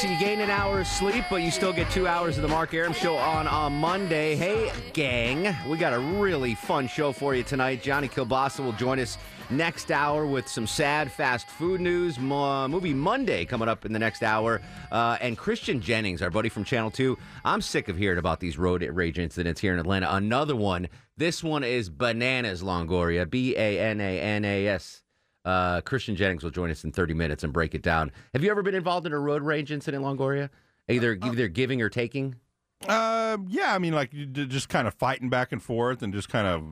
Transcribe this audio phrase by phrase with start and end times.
[0.00, 2.72] You gain an hour of sleep, but you still get two hours of the Mark
[2.72, 4.36] Arum Show on on Monday.
[4.36, 7.82] Hey, gang, we got a really fun show for you tonight.
[7.82, 9.18] Johnny Kilbasa will join us
[9.50, 12.16] next hour with some sad fast food news.
[12.16, 16.48] Mo- movie Monday coming up in the next hour, uh, and Christian Jennings, our buddy
[16.48, 17.18] from Channel Two.
[17.44, 20.14] I'm sick of hearing about these road rage incidents here in Atlanta.
[20.14, 20.88] Another one.
[21.16, 23.28] This one is bananas, Longoria.
[23.28, 25.02] B A N A N A S.
[25.48, 28.12] Uh, Christian Jennings will join us in 30 minutes and break it down.
[28.34, 30.50] Have you ever been involved in a road rage incident, Longoria?
[30.90, 32.34] Either either giving or taking?
[32.86, 36.46] Uh, yeah, I mean, like just kind of fighting back and forth and just kind
[36.46, 36.64] of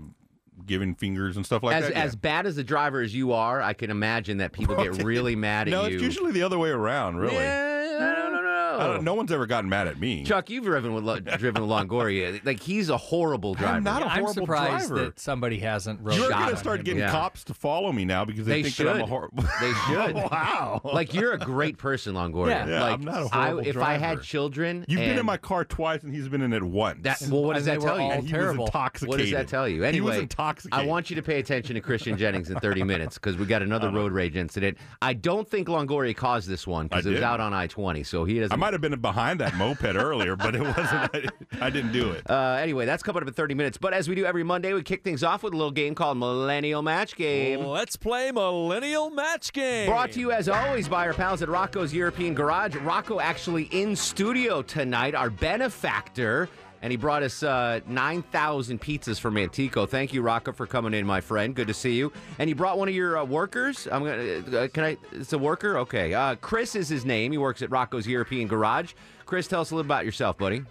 [0.66, 1.92] giving fingers and stuff like as that.
[1.92, 2.02] yeah.
[2.02, 5.36] as bad as the driver as you are, I can imagine that people get really
[5.36, 5.88] mad at no, you.
[5.88, 7.34] No, it's usually the other way around, really.
[7.34, 8.35] Yeah, I don't know.
[8.80, 10.24] I don't, no one's ever gotten mad at me.
[10.24, 12.44] Chuck, you've driven with Lo- driven with Longoria.
[12.44, 13.74] Like he's a horrible driver.
[13.76, 15.04] I'm not a I'm horrible surprised driver.
[15.06, 16.54] that somebody hasn't wrote You're shot going him.
[16.54, 17.10] to start getting Yeah.
[17.10, 19.08] cops to follow me now because they, They think that I'm a should.
[19.08, 19.44] horrible.
[19.60, 20.14] They should.
[20.14, 20.80] wow.
[20.84, 22.48] Like you're a great person, Longoria.
[22.50, 22.66] Yeah.
[22.66, 25.36] Yeah, like I'm not a I, horrible if I had children, You've been in my
[25.36, 27.00] car twice and he's been in it once.
[27.02, 28.04] That well, what does And that tell you?
[28.04, 28.64] all he terrible.
[28.64, 29.08] was intoxicated.
[29.08, 29.82] What does that tell you?
[29.82, 30.78] he Anyway, was intoxicated.
[30.78, 33.62] I want you to pay attention to Christian Jennings in 30 minutes because we got
[33.62, 33.96] another uh-huh.
[33.96, 34.78] road rage incident.
[35.02, 38.24] I don't think Longoria caused this one because I it was out on I-20, so
[38.24, 38.52] he doesn't.
[38.66, 40.90] I might have been behind that moped earlier, but it wasn't.
[41.14, 41.28] I,
[41.60, 42.28] I didn't do it.
[42.28, 43.78] Uh, anyway, that's coming up in 30 minutes.
[43.78, 46.18] But as we do every Monday, we kick things off with a little game called
[46.18, 47.64] Millennial Match Game.
[47.64, 49.88] Let's play Millennial Match Game.
[49.88, 52.74] Brought to you as always by our pals at Rocco's European Garage.
[52.74, 56.48] Rocco actually in studio tonight, our benefactor.
[56.86, 59.86] And he brought us uh, 9,000 pizzas from Antico.
[59.86, 61.52] Thank you, Rocco, for coming in, my friend.
[61.52, 62.12] Good to see you.
[62.38, 63.88] And you brought one of your uh, workers.
[63.90, 64.56] I'm gonna.
[64.56, 64.96] Uh, can I?
[65.10, 65.78] It's a worker.
[65.78, 66.14] Okay.
[66.14, 67.32] Uh, Chris is his name.
[67.32, 68.92] He works at Rocco's European Garage.
[69.24, 70.62] Chris, tell us a little about yourself, buddy.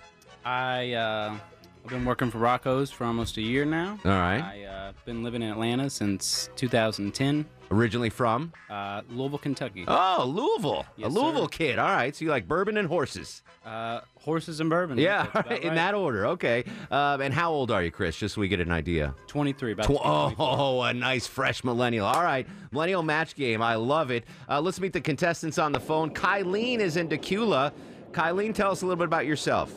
[0.45, 1.35] I uh,
[1.83, 3.99] I've been working for Rocco's for almost a year now.
[4.05, 4.41] All right.
[4.41, 8.53] I uh, been living in Atlanta since 2010, Originally from?
[8.69, 9.83] uh, Louisville, Kentucky.
[9.85, 10.85] Oh, Louisville.
[10.95, 11.57] Yes, a Louisville sir.
[11.57, 11.77] kid.
[11.79, 12.15] All right.
[12.15, 13.41] So you like bourbon and horses.
[13.65, 14.97] Uh, horses and bourbon.
[14.99, 16.27] Yeah, about in that order.
[16.27, 16.63] Okay.
[16.91, 18.15] Um, and how old are you, Chris?
[18.15, 19.15] Just so we get an idea.
[19.25, 19.71] 23.
[19.71, 20.35] About Tw- to be 24.
[20.39, 22.05] oh, a nice fresh millennial.
[22.05, 23.63] All right, millennial match game.
[23.63, 24.25] I love it.
[24.47, 26.11] Uh, let's meet the contestants on the phone.
[26.13, 27.71] Kylene is in Decula.
[28.11, 29.73] Kylene, tell us a little bit about yourself.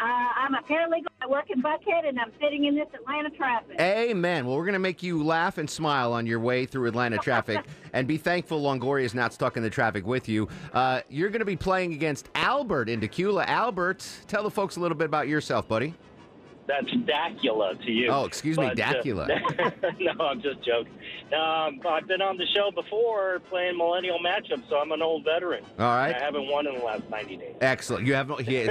[0.00, 1.06] Uh, I'm a paralegal.
[1.20, 3.80] I work in Buckhead, and I'm sitting in this Atlanta traffic.
[3.80, 4.46] Amen.
[4.46, 7.64] Well, we're going to make you laugh and smile on your way through Atlanta traffic,
[7.92, 10.48] and be thankful Longoria is not stuck in the traffic with you.
[10.72, 13.46] Uh, you're going to be playing against Albert in Decula.
[13.46, 15.94] Albert, tell the folks a little bit about yourself, buddy.
[16.72, 18.08] That's Dacula to you.
[18.08, 20.00] Oh, excuse me, But, uh, Dacula.
[20.00, 20.92] no, I'm just joking.
[21.34, 25.64] Um, I've been on the show before playing Millennial Matchup, so I'm an old veteran.
[25.78, 26.14] All right.
[26.14, 27.56] I haven't won in the last 90 days.
[27.60, 28.06] Excellent.
[28.06, 28.30] You have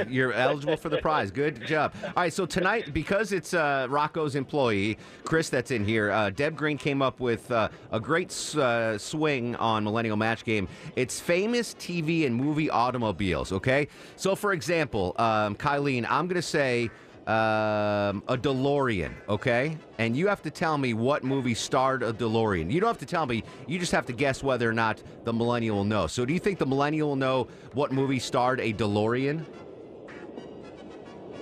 [0.09, 1.29] you're eligible for the prize.
[1.29, 1.93] Good job.
[2.03, 2.33] All right.
[2.33, 7.03] So tonight, because it's uh, Rocco's employee Chris that's in here, uh, Deb Green came
[7.03, 10.67] up with uh, a great uh, swing on Millennial Match Game.
[10.95, 13.51] It's famous TV and movie automobiles.
[13.51, 13.87] Okay.
[14.15, 16.89] So for example, um, Kylene, I'm going to say.
[17.27, 19.77] Um, a DeLorean, okay?
[19.99, 22.71] And you have to tell me what movie starred a DeLorean.
[22.71, 25.31] You don't have to tell me, you just have to guess whether or not the
[25.31, 26.07] millennial will know.
[26.07, 29.45] So, do you think the millennial will know what movie starred a DeLorean?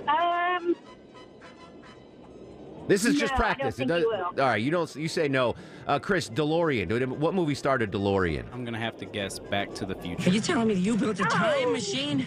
[0.06, 0.76] Um,
[2.86, 3.76] This is just No, I don't practice.
[3.76, 4.24] think does, you will.
[4.42, 4.94] All right, you don't.
[4.96, 5.54] You say no.
[5.86, 7.06] Uh, Chris, DeLorean.
[7.16, 8.44] What movie starred a DeLorean?
[8.52, 10.28] I'm gonna have to guess Back to the Future.
[10.28, 12.26] Are you telling me you built a time machine?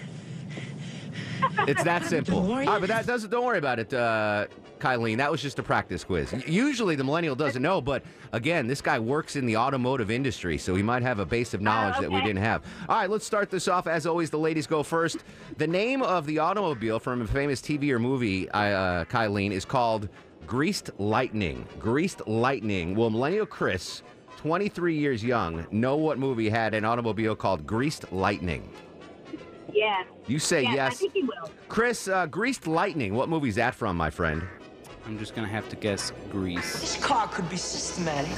[1.67, 2.39] It's that simple.
[2.39, 3.29] All right, but that doesn't.
[3.29, 4.47] Don't worry about it, uh,
[4.79, 5.17] Kylene.
[5.17, 6.33] That was just a practice quiz.
[6.47, 10.75] Usually, the millennial doesn't know, but again, this guy works in the automotive industry, so
[10.75, 12.63] he might have a base of knowledge that we didn't have.
[12.89, 13.87] All right, let's start this off.
[13.87, 15.23] As always, the ladies go first.
[15.57, 20.09] The name of the automobile from a famous TV or movie, uh, Kylene, is called
[20.45, 21.65] Greased Lightning.
[21.79, 22.95] Greased Lightning.
[22.95, 24.03] Will millennial Chris,
[24.37, 28.69] 23 years young, know what movie had an automobile called Greased Lightning?
[29.71, 30.07] Yes.
[30.27, 30.93] You say yes.
[30.93, 31.49] I think he will.
[31.69, 33.13] Chris, uh, Greased Lightning.
[33.13, 34.43] What movie's that from, my friend?
[35.05, 36.79] I'm just gonna have to guess Grease.
[36.79, 38.31] This car could be systematic,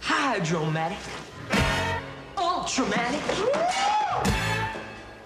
[0.00, 0.98] hydromatic,
[2.36, 3.20] ultramatic.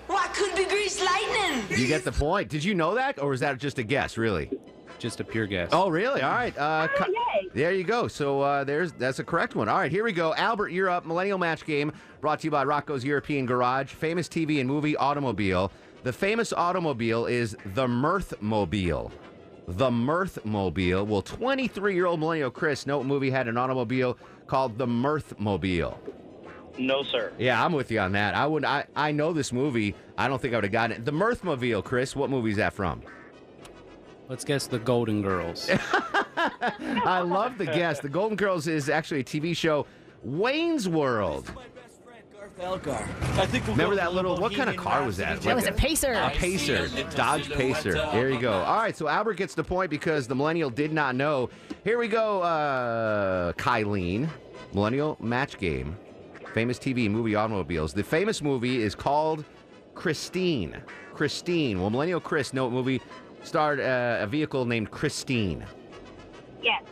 [0.06, 1.64] Why could be grease lightning?
[1.78, 2.48] You get the point.
[2.48, 4.16] Did you know that, or was that just a guess?
[4.18, 4.50] Really?
[4.98, 5.68] Just a pure guess.
[5.72, 6.22] Oh, really?
[6.22, 6.56] All right.
[6.56, 7.48] Uh, Oh, yay.
[7.54, 8.08] there you go.
[8.08, 9.68] So uh, there's that's a correct one.
[9.68, 10.34] All right, here we go.
[10.34, 11.04] Albert, you're up.
[11.06, 15.70] Millennial Match Game brought to you by Rocco's European Garage, famous TV and movie automobile.
[16.02, 19.10] The famous automobile is the Mirthmobile.
[19.68, 21.04] The Mirthmobile.
[21.06, 24.16] Well, 23-year-old millennial Chris, know what movie had an automobile
[24.46, 25.96] called the Mirthmobile?
[26.78, 27.32] No, sir.
[27.38, 28.34] Yeah, I'm with you on that.
[28.34, 28.64] I would.
[28.64, 29.94] I, I know this movie.
[30.18, 31.04] I don't think I would have gotten it.
[31.04, 32.14] The Mirthmobile, Chris.
[32.14, 33.02] What movie is that from?
[34.28, 35.70] Let's guess the Golden Girls.
[36.36, 38.00] I love the guess.
[38.00, 39.86] The Golden Girls is actually a TV show.
[40.24, 41.50] Wayne's World.
[42.58, 44.36] Remember that little?
[44.38, 45.42] What kind of car was that?
[45.42, 46.14] That was a pacer.
[46.14, 47.92] A Pacer, Dodge Pacer.
[47.92, 48.52] There you go.
[48.52, 51.50] All right, so Albert gets the point because the millennial did not know.
[51.84, 54.28] Here we go, uh, Kylene.
[54.72, 55.96] Millennial match game.
[56.54, 57.92] Famous TV movie automobiles.
[57.92, 59.44] The famous movie is called
[59.94, 60.76] Christine.
[61.12, 61.80] Christine.
[61.80, 63.02] Well, millennial Chris, know what movie
[63.46, 65.64] starred uh, a vehicle named Christine?
[66.62, 66.82] Yes.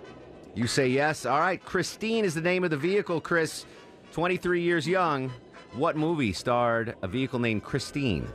[0.54, 1.26] You say yes.
[1.26, 3.66] All right, Christine is the name of the vehicle, Chris.
[4.12, 5.32] 23 years young.
[5.72, 8.28] What movie starred a vehicle named Christine?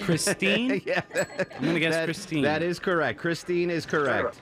[0.00, 0.80] Christine?
[0.86, 1.02] yeah.
[1.14, 2.42] I'm gonna guess That- Christine.
[2.42, 3.20] That is correct.
[3.20, 4.40] Christine is correct.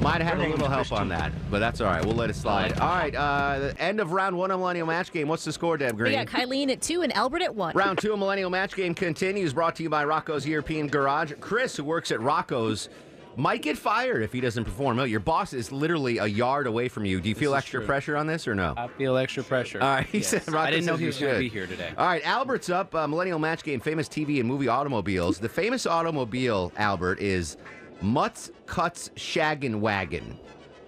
[0.00, 2.02] Might have had a little help on that, but that's all right.
[2.02, 2.72] We'll let it slide.
[2.78, 5.28] All right, uh, end of round one of Millennial Match Game.
[5.28, 6.12] What's the score, Deb We Green?
[6.14, 7.74] got Kylene at two and Albert at one.
[7.76, 11.34] Round two of Millennial Match Game continues, brought to you by Rocco's European Garage.
[11.40, 12.88] Chris, who works at Rocco's,
[13.36, 14.96] might get fired if he doesn't perform.
[14.96, 17.20] No, your boss is literally a yard away from you.
[17.20, 17.86] Do you feel extra true.
[17.86, 18.72] pressure on this or no?
[18.78, 19.82] I feel extra pressure.
[19.82, 20.28] All right, he Yes.
[20.28, 21.40] said Rocco I didn't know he was going to should.
[21.40, 21.92] be here today.
[21.98, 22.94] All right, Albert's up.
[22.94, 25.38] Uh, Millennial Match Game, famous TV and movie automobiles.
[25.38, 27.58] The famous automobile, Albert, is
[28.02, 30.38] Mutt Cutts Shaggin' Wagon.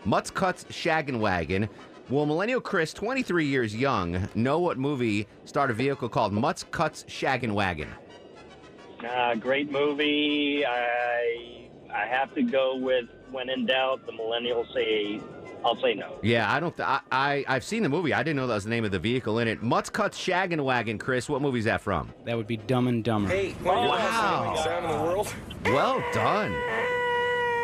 [0.05, 1.69] Mutt Cutts Shaggin' Wagon.
[2.09, 7.05] Will Millennial Chris, 23 years young, know what movie starred a vehicle called Mutt Cutts
[7.05, 7.89] Shaggin' Wagon?
[9.09, 10.65] Uh, great movie.
[10.67, 14.07] I I have to go with when in doubt.
[14.07, 15.21] The millennials say,
[15.65, 16.19] I'll say no.
[16.23, 16.77] Yeah, I don't.
[16.77, 18.15] Th- I, I I've seen the movie.
[18.15, 19.63] I didn't know that was the name of the vehicle in it.
[19.63, 20.99] Mutt Cutts Shaggin' Wagon.
[20.99, 22.13] Chris, what movie's that from?
[22.25, 23.29] That would be Dumb and Dumber.
[23.29, 25.25] Hey, wow.
[25.65, 26.55] Well done.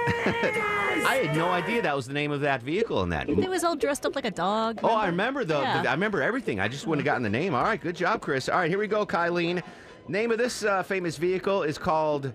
[0.09, 3.29] I had no idea that was the name of that vehicle in that.
[3.29, 4.81] It was all dressed up like a dog.
[4.83, 5.85] Oh, I remember the, Yeah.
[5.87, 6.61] I remember everything.
[6.61, 7.55] I just wouldn't have gotten the name.
[7.55, 8.49] All right, good job, Chris.
[8.49, 9.63] All right, here we go, Kylene.
[10.09, 12.33] Name of this uh, famous vehicle is called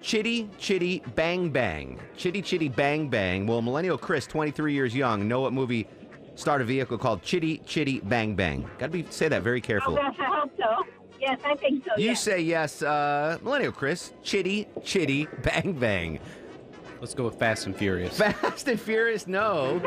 [0.00, 2.00] Chitty Chitty Bang Bang.
[2.16, 3.46] Chitty Chitty Bang Bang.
[3.46, 5.86] Well, Millennial Chris, 23 years young, know what movie
[6.36, 8.68] starred a vehicle called Chitty Chitty Bang Bang?
[8.78, 9.96] Got to be say that very Oh, carefully.
[9.96, 10.84] gosh, I hope so.
[11.20, 11.90] Yes, I think so.
[11.98, 12.22] You yes.
[12.22, 14.12] say yes, uh, Millennial Chris.
[14.22, 16.18] Chitty Chitty Bang Bang.
[17.00, 18.18] Let's go with Fast and Furious.
[18.18, 19.78] Fast and Furious, no.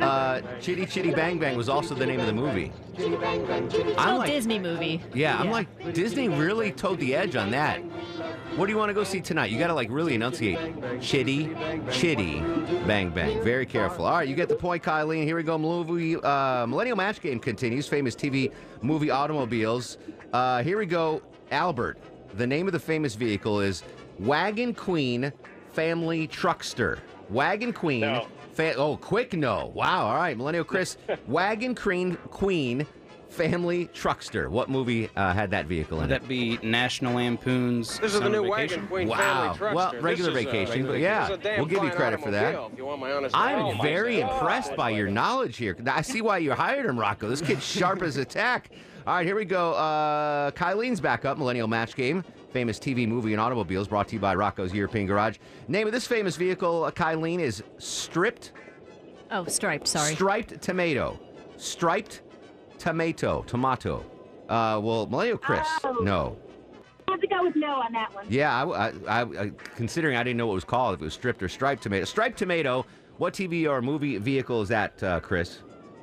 [0.00, 2.72] Uh, Chitty Chitty Bang Bang was also the name of the movie.
[2.96, 5.02] It's I'm a like, Disney movie.
[5.12, 7.78] yeah, I'm like, Disney really towed the edge on that.
[8.56, 9.50] What do you want to go see tonight?
[9.50, 10.58] You got to like really enunciate.
[11.00, 11.50] Chitty,
[11.90, 12.40] chitty,
[12.86, 13.42] bang, bang.
[13.42, 14.04] Very careful.
[14.04, 15.24] All right, you get the point, Kylene.
[15.24, 15.58] Here we go.
[15.58, 17.88] Movie, uh, Millennial Match Game continues.
[17.88, 19.98] Famous TV movie automobiles.
[20.32, 21.22] Uh, here we go.
[21.50, 21.98] Albert.
[22.34, 23.82] The name of the famous vehicle is
[24.20, 25.32] Wagon Queen
[25.84, 26.98] Family Truckster.
[27.30, 28.02] Wagon Queen.
[28.02, 28.26] No.
[28.52, 29.72] Fa- oh, quick no.
[29.74, 30.08] Wow.
[30.08, 30.98] All right, Millennial Chris.
[31.26, 32.86] Wagon Queen Queen
[33.30, 34.50] Family Truckster.
[34.50, 36.20] What movie uh, had that vehicle in Would it?
[36.20, 38.80] that be National Lampoon's This is the Summer new Vacation?
[38.82, 39.16] Wagon Queen Wow.
[39.16, 39.74] family truckster.
[39.74, 41.96] Well, This regular is, vacation, but this yeah, is a damn we'll give you fine
[41.96, 42.54] credit for that.
[42.56, 43.82] automobile, If you want my honest I'm opinion.
[43.82, 45.74] very Oh, impressed by your knowledge here.
[45.90, 47.26] I see why you hired him, Rocco.
[47.30, 48.68] This kid's sharp as a tack.
[49.06, 49.72] All right, here we go.
[49.72, 51.38] Uh, Kylene's back up.
[51.38, 52.22] Millennial Match Game.
[52.52, 55.38] Famous TV, movie, and automobiles brought to you by Rocco's European Garage.
[55.68, 58.52] Name of this famous vehicle, uh, Kylene, is Stripped
[59.32, 59.86] Oh, striped.
[59.86, 60.14] Sorry.
[60.14, 61.16] Striped Tomato.
[61.56, 62.22] Striped
[62.78, 63.44] Tomato.
[63.46, 64.04] Tomato.
[64.48, 65.92] Uh, well, Millennial Chris, Oh.
[66.02, 66.36] no.
[67.06, 68.24] I have to go with no on that one.
[68.28, 71.14] Yeah, I, I, I, considering I didn't know what it was called, if it was
[71.14, 72.04] stripped or striped tomato.
[72.04, 72.84] Striped tomato.
[73.18, 75.60] What TV or movie vehicle is that, uh, Chris?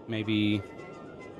[0.08, 0.62] Maybe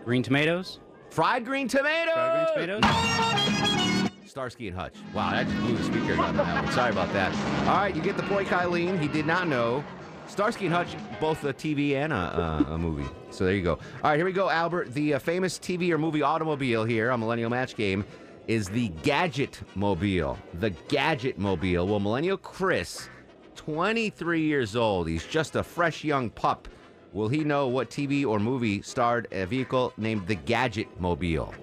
[0.04, 0.80] Green Tomatoes?
[1.12, 2.12] Fried green tomato.
[2.14, 3.94] Fried green tomatoes?
[4.38, 4.94] Starsky and Hutch.
[5.15, 6.72] Wow, that just blew the speakers out of that one.
[6.72, 7.34] Sorry about that.
[7.67, 9.00] All right, you get the point, Kylene.
[9.00, 9.84] He did not know.
[10.27, 13.10] Starsky and Hutch, both a TV and a, a, a movie.
[13.32, 13.72] So there you go.
[13.72, 14.94] All right, here we go, Albert.
[14.94, 18.06] The uh, famous TV or movie automobile here on Millennial Match Game
[18.46, 20.38] is the Gadget Mobile.
[20.53, 21.88] The Gadget Mobile.
[21.88, 23.10] Well, Millennial Chris,
[23.56, 25.08] 23 years old.
[25.08, 26.67] He's just a fresh young pup.
[27.12, 31.56] Will he know what TV or movie starred a vehicle named the Gadget Mobile?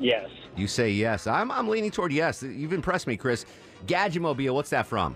[0.00, 0.28] Yes.
[0.56, 1.26] You say yes.
[1.26, 2.42] I'm, I'm leaning toward yes.
[2.42, 3.44] You've impressed me, Chris.
[3.86, 5.14] Gadget Mobile, what's that from?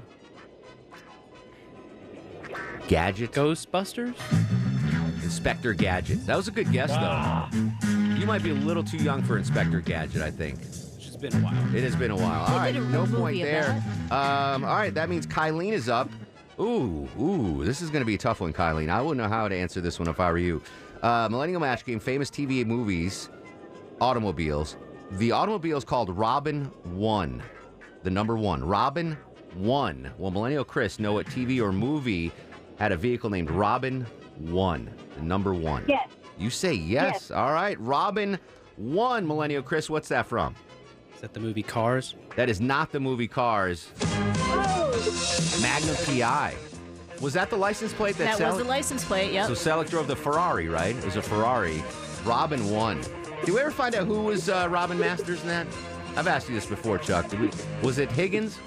[2.88, 3.32] Gadget?
[3.32, 4.14] Ghostbusters?
[5.22, 6.26] Inspector Gadget.
[6.26, 7.58] That was a good guess, though.
[8.18, 10.60] You might be a little too young for Inspector Gadget, I think.
[10.60, 11.74] It's just been a while.
[11.74, 12.44] It has been a while.
[12.52, 13.82] All right, no point there.
[14.10, 16.10] Um, all right, that means Kylene is up.
[16.58, 18.90] Ooh, ooh, this is going to be a tough one, Kylene.
[18.90, 20.60] I wouldn't know how to answer this one if I were you.
[21.02, 23.30] Uh, Millennial Match Game, famous TV movies,
[24.00, 24.76] automobiles.
[25.12, 27.42] The automobile is called Robin One,
[28.04, 28.62] the number one.
[28.64, 29.16] Robin
[29.54, 30.10] One.
[30.18, 32.30] Will Millennial Chris know what TV or movie
[32.78, 34.06] had a vehicle named Robin
[34.38, 35.84] One, the number one?
[35.88, 36.08] Yes.
[36.38, 37.12] You say yes.
[37.14, 37.30] Yes.
[37.32, 38.38] All right, Robin
[38.76, 39.26] One.
[39.26, 40.54] Millennial Chris, what's that from?
[41.14, 42.14] Is that the movie Cars?
[42.36, 43.90] That is not the movie Cars.
[45.60, 46.54] Magnum PI.
[47.20, 49.32] Was that the license plate that, That was the license plate.
[49.32, 49.48] Yep.
[49.48, 50.96] So Selleck drove the Ferrari, right?
[50.96, 51.82] It was a Ferrari.
[52.24, 53.02] Robin won.
[53.44, 55.66] Did we ever find out who was uh, Robin Masters in that?
[56.16, 57.28] I've asked you this before, Chuck.
[57.28, 57.50] Did we,
[57.82, 58.58] was it Higgins?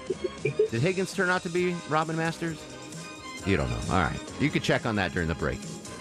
[0.42, 2.62] Did Higgins turn out to be Robin Masters?
[3.46, 3.78] You don't know.
[3.94, 4.18] All right.
[4.40, 5.58] You could check on that during the break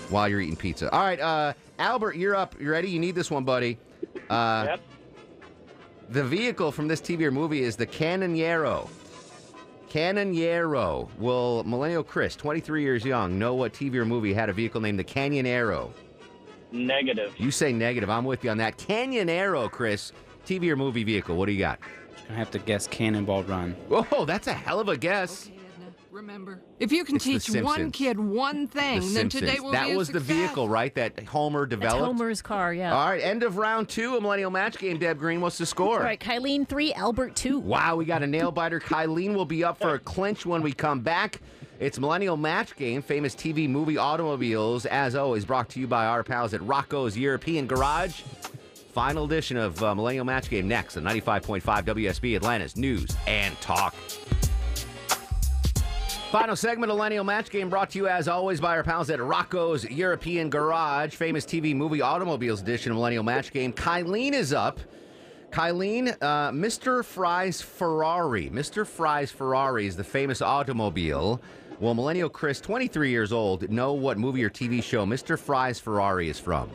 [0.10, 0.90] while you're eating pizza.
[0.92, 2.56] All right, uh, Albert, you're up.
[2.60, 2.90] You ready?
[2.90, 3.78] You need this one, buddy.
[4.30, 4.80] Uh, Yep.
[6.10, 8.88] the vehicle from this TV or movie is the Canyonero.
[9.90, 11.10] Canyonero.
[11.20, 14.98] Will Millennial Chris, 23 years young, know what TV or movie had a vehicle named
[14.98, 15.92] the Canyonero?
[16.74, 17.34] Negative.
[17.38, 18.10] You say negative.
[18.10, 18.78] I'm with you on that.
[18.78, 20.12] Canyonero, Chris.
[20.46, 21.38] TV or movie vehicle.
[21.38, 21.80] What do you got?
[22.12, 23.72] Just gonna have to guess Cannonball Run.
[23.88, 25.50] Whoa, that's a hell of a guess.
[26.12, 29.42] Remember, if you can It's teach one kid one The thing, then Simpsons.
[29.42, 30.36] today will that be a was the success.
[30.38, 30.94] vehicle, right?
[30.94, 32.02] That Homer developed.
[32.02, 32.06] That's.
[32.06, 32.72] Homer's car.
[32.74, 32.94] Yeah.
[32.94, 35.00] All right, end of round two, a Millennial Match Game.
[35.00, 35.98] Deb Green, what's the score?
[35.98, 37.58] All right, Kylene three, Albert two.
[37.60, 38.80] Wow, we got a nail biter.
[38.80, 41.40] Kylene will be up for a clinch when we come back.
[41.80, 46.24] It's Millennial Match Game, famous TV movie automobiles, as always, brought to you by our
[46.24, 48.22] pals at Rocco's European Garage.
[48.94, 53.96] Final edition of uh, Millennial Match Game next on 95.5 WSB Atlanta's News and Talk.
[56.32, 59.20] Final segment of Millennial Match Game brought to you as always by our pals at
[59.20, 63.74] Rocco's European Garage, famous TV movie automobiles edition of Millennial Match Game.
[63.74, 64.80] Kylene is up.
[65.52, 67.04] Kylene, uh, Mr.
[67.06, 68.50] Frye's Ferrari.
[68.50, 68.88] Mr.
[68.88, 71.40] Frye's Ferrari is the famous automobile.
[71.84, 75.38] Will Millennial Chris, 23 years old, know what movie or TV show Mr.
[75.38, 76.70] Frye's Ferrari is from?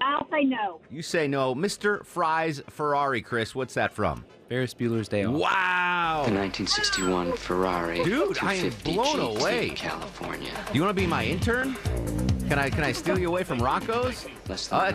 [0.00, 0.80] I'll say no.
[0.90, 1.54] You say no.
[1.54, 2.04] Mr.
[2.04, 4.24] Frye's Ferrari, Chris, what's that from?
[4.48, 5.34] Ferris Bueller's Day Off.
[5.34, 6.24] Wow.
[6.26, 8.02] The 1961 Ferrari.
[8.02, 9.68] Dude, I am 250 blown GT, away.
[9.70, 10.50] California.
[10.72, 11.76] You want to be my intern?
[12.48, 14.26] Can I can I steal you away from Rocco's?
[14.48, 14.90] Less Oh,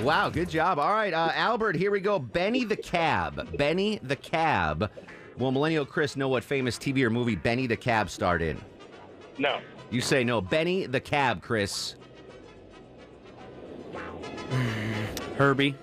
[0.02, 0.78] wow, good job.
[0.78, 2.18] All right, uh, Albert, here we go.
[2.18, 3.58] Benny the Cab.
[3.58, 4.90] Benny the Cab.
[5.40, 8.60] Will Millennial Chris know what famous TV or movie Benny the Cab starred in?
[9.38, 9.58] No.
[9.88, 10.42] You say no.
[10.42, 11.94] Benny the Cab, Chris.
[15.38, 15.74] Herbie.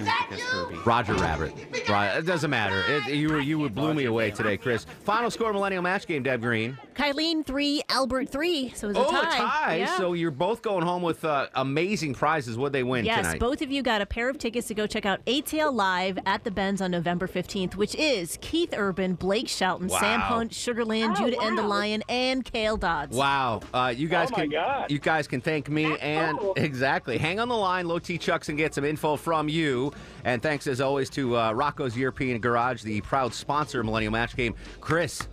[0.00, 0.76] Is that Herbie.
[0.84, 1.52] Roger Rabbit.
[1.88, 2.82] Right, it doesn't matter.
[2.88, 4.84] It, you were- you would blew me away today, Chris.
[5.04, 6.78] Final score Millennial Match Game, Deb Green.
[6.94, 8.70] Kylene three, Albert three.
[8.74, 9.34] So it was a Oh, tie.
[9.36, 9.76] a tie.
[9.76, 9.96] Yeah.
[9.96, 12.58] So you're both going home with uh, amazing prizes.
[12.58, 13.40] What they win Yes, tonight?
[13.40, 16.44] both of you got a pair of tickets to go check out ATL Live at
[16.44, 21.24] the Benz on November 15th, which is Keith Urban, Blake Shelton, Sam Hunt, Sugarland, Oh,
[21.24, 21.48] Judah wow.
[21.48, 23.16] and the Lion, and Kale Dodds.
[23.16, 24.90] Wow, uh, you guys Oh, my can God.
[24.90, 26.52] you guys can thank me and cool.
[26.56, 27.16] exactly.
[27.18, 29.89] Hang on the line, Low T Chucks, and get some info from you.
[30.24, 34.36] And thanks as always to uh, Rocco's European Garage, the proud sponsor of Millennial Match
[34.36, 34.54] Game.
[34.80, 35.26] Chris,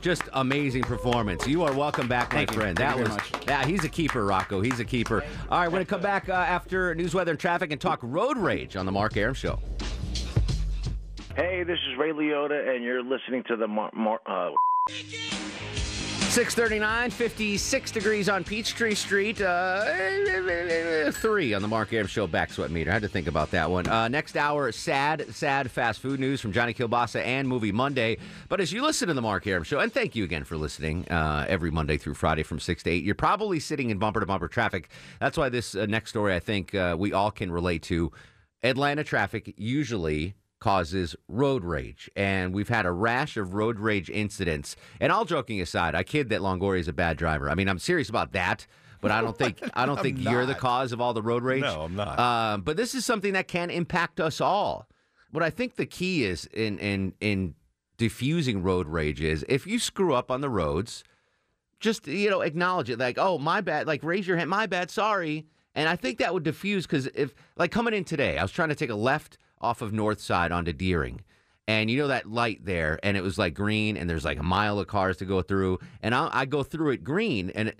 [0.00, 1.46] just amazing performance.
[1.46, 2.56] You are welcome back, my Thank you.
[2.58, 2.76] friend.
[2.78, 3.46] Thank that you was very much.
[3.48, 4.60] yeah, he's a keeper, Rocco.
[4.60, 5.22] He's a keeper.
[5.50, 8.36] All right, we're gonna come back uh, after news, weather, and traffic, and talk road
[8.36, 9.58] rage on the Mark Arum Show.
[11.36, 14.50] Hey, this is Ray Liotta, and you're listening to the Mar- Mar- uh,
[16.32, 19.38] 639, 56 degrees on Peachtree Street.
[19.42, 22.88] Uh, three on the Mark Arum Show back sweat meter.
[22.90, 23.86] I had to think about that one.
[23.86, 28.16] Uh, next hour, sad, sad fast food news from Johnny Kilbasa and Movie Monday.
[28.48, 31.06] But as you listen to the Mark Arum Show, and thank you again for listening
[31.08, 34.24] uh, every Monday through Friday from 6 to 8, you're probably sitting in bumper to
[34.24, 34.88] bumper traffic.
[35.20, 38.10] That's why this uh, next story I think uh, we all can relate to.
[38.62, 42.08] Atlanta traffic usually causes road rage.
[42.14, 44.76] And we've had a rash of road rage incidents.
[45.00, 47.50] And all joking aside, I kid that Longoria is a bad driver.
[47.50, 48.66] I mean, I'm serious about that.
[49.00, 51.62] But I don't think I don't think you're the cause of all the road rage.
[51.62, 52.18] No, I'm not.
[52.18, 54.86] Um, but this is something that can impact us all.
[55.32, 57.54] What I think the key is in in in
[57.98, 61.02] diffusing road rage is if you screw up on the roads,
[61.80, 64.88] just you know acknowledge it like oh my bad like raise your hand my bad
[64.88, 68.52] sorry and i think that would diffuse because if like coming in today i was
[68.52, 71.20] trying to take a left off of north side onto deering
[71.68, 74.42] And you know that light there, and it was like green, and there's like a
[74.42, 75.78] mile of cars to go through.
[76.02, 77.72] And I, I go through it green, and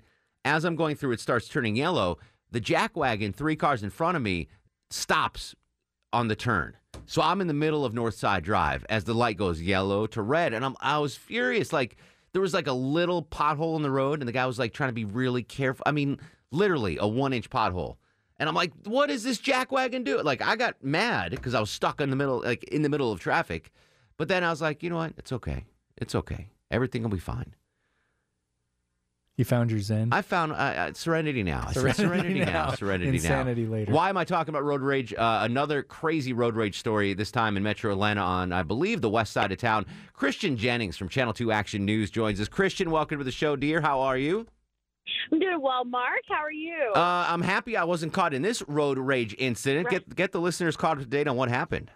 [0.45, 2.17] as I'm going through, it starts turning yellow.
[2.51, 4.47] The jack wagon, three cars in front of me,
[4.89, 5.55] stops
[6.11, 6.77] on the turn.
[7.05, 10.21] So I'm in the middle of North Side Drive as the light goes yellow to
[10.21, 11.73] red, and I'm I was furious.
[11.73, 11.97] Like
[12.31, 14.89] there was like a little pothole in the road, and the guy was like trying
[14.89, 15.83] to be really careful.
[15.85, 16.19] I mean,
[16.51, 17.97] literally a one inch pothole.
[18.39, 20.21] And I'm like, what is this jack wagon do?
[20.21, 23.11] Like I got mad because I was stuck in the middle, like in the middle
[23.11, 23.71] of traffic.
[24.17, 25.13] But then I was like, you know what?
[25.17, 25.65] It's okay.
[25.97, 26.49] It's okay.
[26.71, 27.55] Everything will be fine.
[29.35, 30.09] You found your zen.
[30.11, 31.67] I found uh, uh, serenity now.
[31.71, 32.67] Serenity serenity now.
[32.67, 32.71] now.
[32.75, 33.71] Serenity Insanity now.
[33.71, 33.91] later.
[33.91, 35.11] Why am I talking about road rage?
[35.11, 37.15] Uh, another crazy road rage story.
[37.15, 39.87] This time in Metro Atlanta, on I believe the west side of town.
[40.13, 42.47] Christian Jennings from Channel Two Action News joins us.
[42.47, 43.81] Christian, welcome to the show, dear.
[43.81, 44.45] How are you?
[45.31, 46.21] I'm doing well, Mark.
[46.29, 46.91] How are you?
[46.95, 49.85] Uh, I'm happy I wasn't caught in this road rage incident.
[49.85, 50.05] Right.
[50.07, 51.91] Get get the listeners caught up to date on what happened.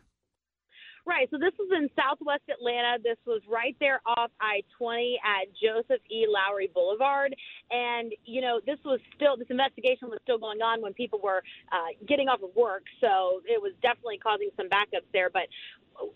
[1.06, 1.30] Right.
[1.32, 2.98] So this was in Southwest Atlanta.
[3.02, 6.26] This was right there off I-20 at Joseph E.
[6.28, 7.34] Lowry Boulevard,
[7.72, 11.44] and you know this was still this investigation was still going on when people were
[11.72, 12.84] uh, getting off of work.
[13.00, 15.44] So it was definitely causing some backups there, but.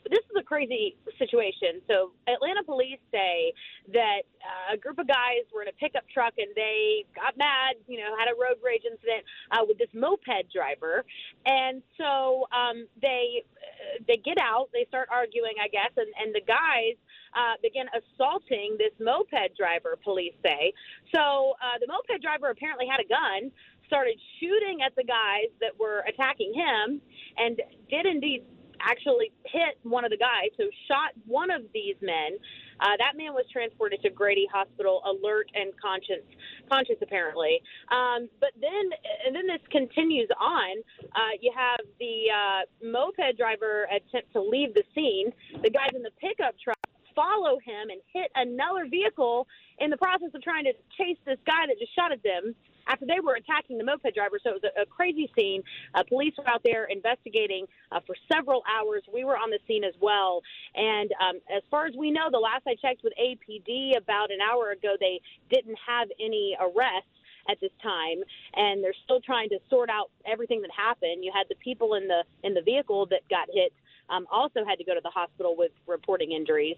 [0.10, 1.82] This is a crazy situation.
[1.88, 3.54] So, Atlanta police say
[3.94, 7.76] that uh, a group of guys were in a pickup truck and they got mad,
[7.88, 11.04] you know, had a road rage incident uh, with this moped driver.
[11.46, 16.34] And so um, they uh, they get out, they start arguing, I guess, and, and
[16.36, 16.98] the guys
[17.34, 20.74] uh, begin assaulting this moped driver, police say.
[21.16, 23.52] So uh, the moped driver apparently had a gun,
[23.88, 27.02] started shooting at the guys that were attacking him,
[27.38, 28.44] and did indeed
[28.84, 32.38] actually hit one of the guys, so shot one of these men.
[32.80, 36.26] Uh, that man was transported to Grady Hospital, alert and conscious,
[36.72, 37.62] conscious apparently.
[37.92, 38.90] Um, but then,
[39.26, 40.82] and then this continues on.
[41.16, 45.32] Uh, you have the uh, moped driver attempt to leave the scene.
[45.62, 46.78] The guys in the pickup truck
[47.16, 49.48] follow him and hit another vehicle
[49.80, 52.56] in the process of trying to chase this guy that just shot at them
[52.88, 54.40] after they were attacking the moped driver.
[54.44, 55.64] So it was a, a crazy scene.
[55.96, 59.04] Uh, police were out there investigating uh, for several hours.
[59.12, 60.42] We were on the scene as well.
[60.76, 64.40] And um, as far as we know, the last I checked with APD about an
[64.42, 67.10] hour ago, they didn't have any arrests
[67.50, 68.22] at this time
[68.54, 72.08] and they're still trying to sort out everything that happened you had the people in
[72.08, 73.74] the in the vehicle that got hit
[74.10, 76.78] um, also had to go to the hospital with reporting injuries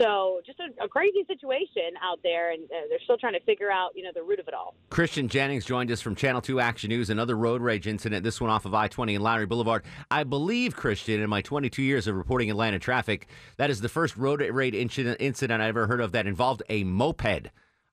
[0.00, 3.70] so just a, a crazy situation out there and uh, they're still trying to figure
[3.70, 6.60] out you know the root of it all Christian Jennings joined us from Channel 2
[6.60, 7.10] Action News.
[7.10, 9.84] Another road rage incident, this one off of I 20 and Lowry Boulevard.
[10.10, 14.16] I believe, Christian, in my 22 years of reporting Atlanta traffic, that is the first
[14.16, 17.50] road rage incident, incident I ever heard of that involved a moped.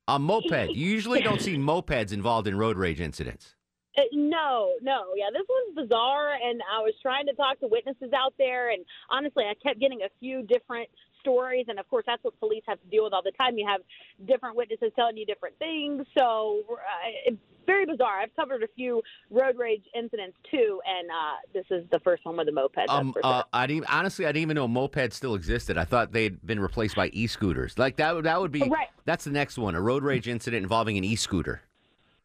[0.07, 0.75] A moped.
[0.75, 3.56] You usually don't see mopeds involved in road rage incidents.
[3.97, 8.11] Uh, no, no, yeah, this was bizarre, and I was trying to talk to witnesses
[8.15, 10.87] out there, and honestly, I kept getting a few different
[11.21, 13.57] stories, and of course, that's what police have to deal with all the time.
[13.57, 13.81] You have
[14.27, 16.77] different witnesses telling you different things, so uh,
[17.25, 18.19] it's very bizarre.
[18.21, 22.37] I've covered a few road rage incidents too, and uh, this is the first one
[22.37, 22.77] with a moped.
[22.87, 23.33] Um, for sure.
[23.33, 24.25] uh, I didn't honestly.
[24.25, 25.77] I didn't even know mopeds still existed.
[25.77, 27.77] I thought they'd been replaced by e-scooters.
[27.77, 28.15] Like that.
[28.15, 28.61] would- That would be.
[28.61, 28.87] Right.
[29.05, 29.75] That's the next one.
[29.75, 31.61] A road rage incident involving an e-scooter.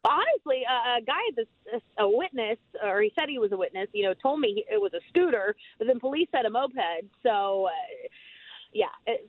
[0.05, 3.87] Honestly, uh, a guy, this a witness, or he said he was a witness.
[3.93, 7.05] You know, told me it was a scooter, but then police said a moped.
[7.21, 8.07] So, uh,
[8.73, 8.87] yeah,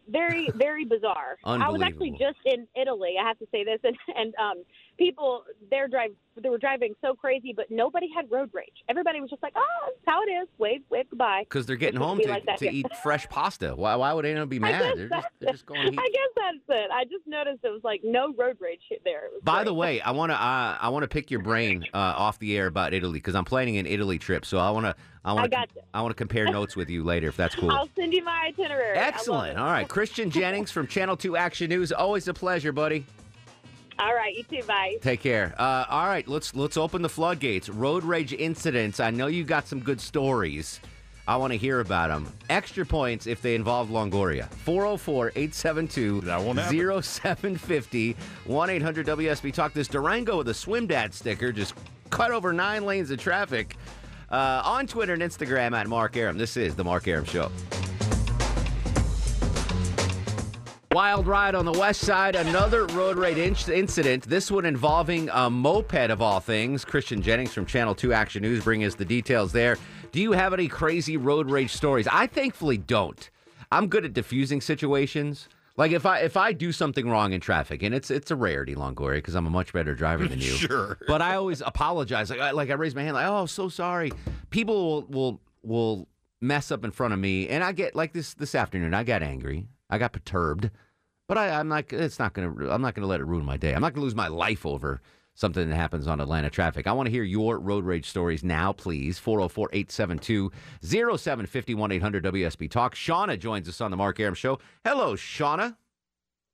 [0.08, 1.36] very, very bizarre.
[1.44, 3.14] I was actually just in Italy.
[3.20, 4.64] I have to say this, and and um,
[4.98, 6.10] people they're drive
[6.42, 8.82] they were driving so crazy, but nobody had road rage.
[8.88, 10.48] Everybody was just like, oh, that's how it is.
[10.58, 11.44] Wave, wave goodbye.
[11.48, 13.74] Because they're getting home to, like to eat fresh pasta.
[13.76, 14.98] Why, why would anyone be mad?
[14.98, 15.98] They're just, they're just going to eat.
[15.98, 16.90] I guess that's it.
[16.90, 19.28] I just noticed it was like no road rage there.
[19.42, 19.64] By great.
[19.66, 22.56] the way, I want to uh, I want to pick your brain uh, off the
[22.56, 24.44] air about Italy because I'm planning an Italy trip.
[24.44, 25.66] So I want to I want to.
[25.92, 27.70] I want to compare notes with you later if that's cool.
[27.70, 28.98] I'll send you my itinerary.
[28.98, 29.58] Excellent.
[29.58, 31.92] All right, Christian Jennings from Channel Two Action News.
[31.92, 33.06] Always a pleasure, buddy.
[33.98, 34.66] All right, you too.
[34.66, 34.96] Bye.
[35.00, 35.54] Take care.
[35.58, 37.68] Uh, all right, let's let's open the floodgates.
[37.68, 39.00] Road rage incidents.
[39.00, 40.80] I know you got some good stories.
[41.26, 42.30] I want to hear about them.
[42.50, 44.46] Extra points if they involve Longoria.
[44.50, 49.72] 404 872 0750 1 800 WSB Talk.
[49.72, 51.74] This Durango with a Swim Dad sticker just
[52.10, 53.76] cut over nine lanes of traffic.
[54.30, 56.36] Uh, on Twitter and Instagram at Mark Arum.
[56.36, 57.52] This is The Mark Arum Show.
[60.94, 64.28] Wild ride on the west side, another road rage in- incident.
[64.28, 66.84] This one involving a moped of all things.
[66.84, 69.76] Christian Jennings from Channel 2 Action News bringing us the details there.
[70.12, 72.06] Do you have any crazy road rage stories?
[72.06, 73.28] I thankfully don't.
[73.72, 75.48] I'm good at diffusing situations.
[75.76, 78.76] Like if I if I do something wrong in traffic, and it's it's a rarity,
[78.76, 80.52] Longoria, because I'm a much better driver than you.
[80.52, 80.96] Sure.
[81.08, 82.30] But I always apologize.
[82.30, 84.12] Like I, like I raise my hand, like oh, so sorry.
[84.50, 86.08] People will will will
[86.40, 88.94] mess up in front of me, and I get like this this afternoon.
[88.94, 89.66] I got angry.
[89.90, 90.70] I got perturbed,
[91.26, 91.92] but I, I'm not.
[91.92, 92.68] It's not gonna.
[92.70, 93.74] I'm not gonna let it ruin my day.
[93.74, 95.00] I'm not gonna lose my life over
[95.34, 96.86] something that happens on Atlanta traffic.
[96.86, 99.18] I want to hear your road rage stories now, please.
[99.18, 102.94] 404 872 0750 800 WSB Talk.
[102.94, 104.58] Shauna joins us on the Mark Arum Show.
[104.84, 105.76] Hello, Shauna.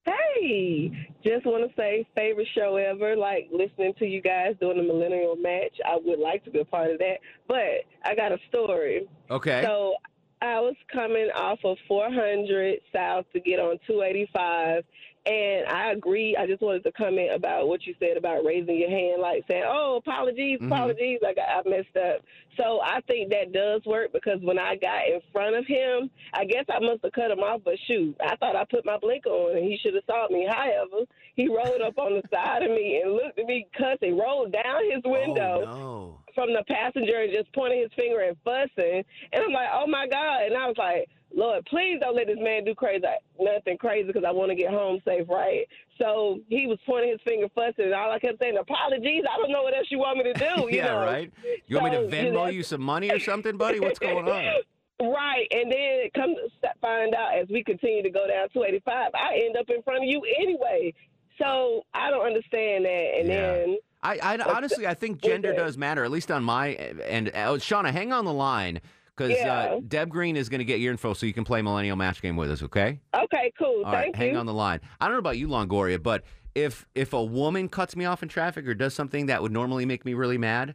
[0.05, 0.91] Hey,
[1.23, 3.15] just want to say favorite show ever.
[3.17, 5.77] Like listening to you guys doing the millennial match.
[5.87, 9.07] I would like to be a part of that, but I got a story.
[9.31, 9.63] Okay.
[9.63, 9.95] So
[10.43, 14.85] I was coming off of 400 south to get on 285,
[15.27, 16.37] and I agree.
[16.37, 19.65] I just wanted to comment about what you said about raising your hand, like saying,
[19.67, 20.67] "Oh, apologies, Mhm.
[20.67, 22.23] apologies, I got I messed up."
[22.57, 26.45] So I think that does work because when I got in front of him, I
[26.45, 27.63] guess I must have cut him off.
[27.65, 30.47] But shoot, I thought I put my blinker on, and he should have saw me.
[30.47, 31.05] However,
[31.37, 34.91] he rolled up on the side of me and looked at me cussing, rolled down
[34.91, 36.19] his window no.
[36.35, 39.05] from the passenger and just pointing his finger and fussing.
[39.33, 40.43] And I'm like, oh my God.
[40.45, 43.05] And I was like, Lord, please don't let this man do crazy,
[43.39, 45.67] nothing crazy because I want to get home safe, right?
[46.01, 49.23] So he was pointing his finger, fussing, and all I kept saying, apologies.
[49.31, 50.45] I don't know what else you want me to do.
[50.71, 51.03] You yeah, know?
[51.05, 51.33] right.
[51.69, 53.81] You want me So, to you know, you some money or something, buddy?
[53.81, 54.45] What's going on?
[55.03, 59.41] Right, and then come to find out as we continue to go down 285, I
[59.47, 60.93] end up in front of you anyway.
[61.41, 63.11] So I don't understand that.
[63.19, 63.53] And Yeah.
[63.53, 67.29] then I, I honestly, I think gender does matter, at least on my end.
[67.31, 68.83] Uh, Shauna, hang on the line
[69.29, 69.53] because Yeah.
[69.77, 72.23] uh, Deb Green is going to get your info so you can play Millennial Match
[72.23, 73.01] Game with us, okay?
[73.15, 73.85] okay, cool.
[73.85, 74.39] All right, Thank hang you.
[74.39, 74.81] on the line.
[75.01, 78.29] I don't know about you, Longoria, but if if a woman cuts me off in
[78.29, 80.75] traffic or does something that would normally make me really mad,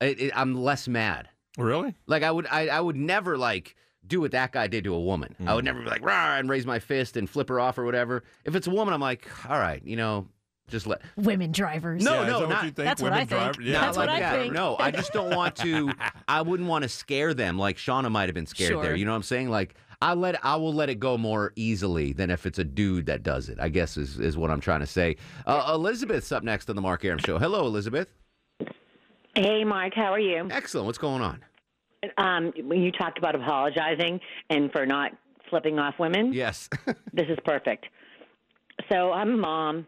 [0.00, 1.28] it, it, I'm less mad.
[1.56, 1.94] Really?
[2.06, 5.00] Like I would, I, I would never like do what that guy did to a
[5.00, 5.36] woman.
[5.46, 7.84] I would never be like rah and raise my fist and flip her off or
[7.84, 8.24] whatever.
[8.44, 10.26] If it's a woman, I'm like, all right, you know,
[10.68, 11.02] just let.
[11.16, 12.02] Women drivers.
[12.02, 12.86] No, Yeah, no, that what not you think?
[12.88, 13.54] That's what Women I think.
[13.56, 13.80] drive- Yeah.
[13.80, 14.40] That's not what like I that.
[14.42, 14.54] think.
[14.54, 15.92] No, I just don't want to.
[16.28, 18.94] I wouldn't want to scare them like Shauna might have been scared there.
[18.96, 19.50] You know what I'm saying?
[19.50, 23.06] Like I let I will let it go more easily than if it's a dude
[23.06, 23.58] that does it.
[23.60, 25.16] I guess is is what I'm trying to say.
[25.46, 27.38] Uh, Elizabeth's up next on the Mark Arum Show.
[27.38, 28.08] Hello, Elizabeth.
[29.36, 30.46] Hey, Mark, how are you?
[30.50, 30.86] Excellent.
[30.86, 31.42] What's going on?
[32.18, 35.12] Um, when you talked about apologizing and for not
[35.50, 36.68] flipping off women, Yes.
[37.12, 37.86] this is perfect.
[38.92, 39.86] So I'm a mom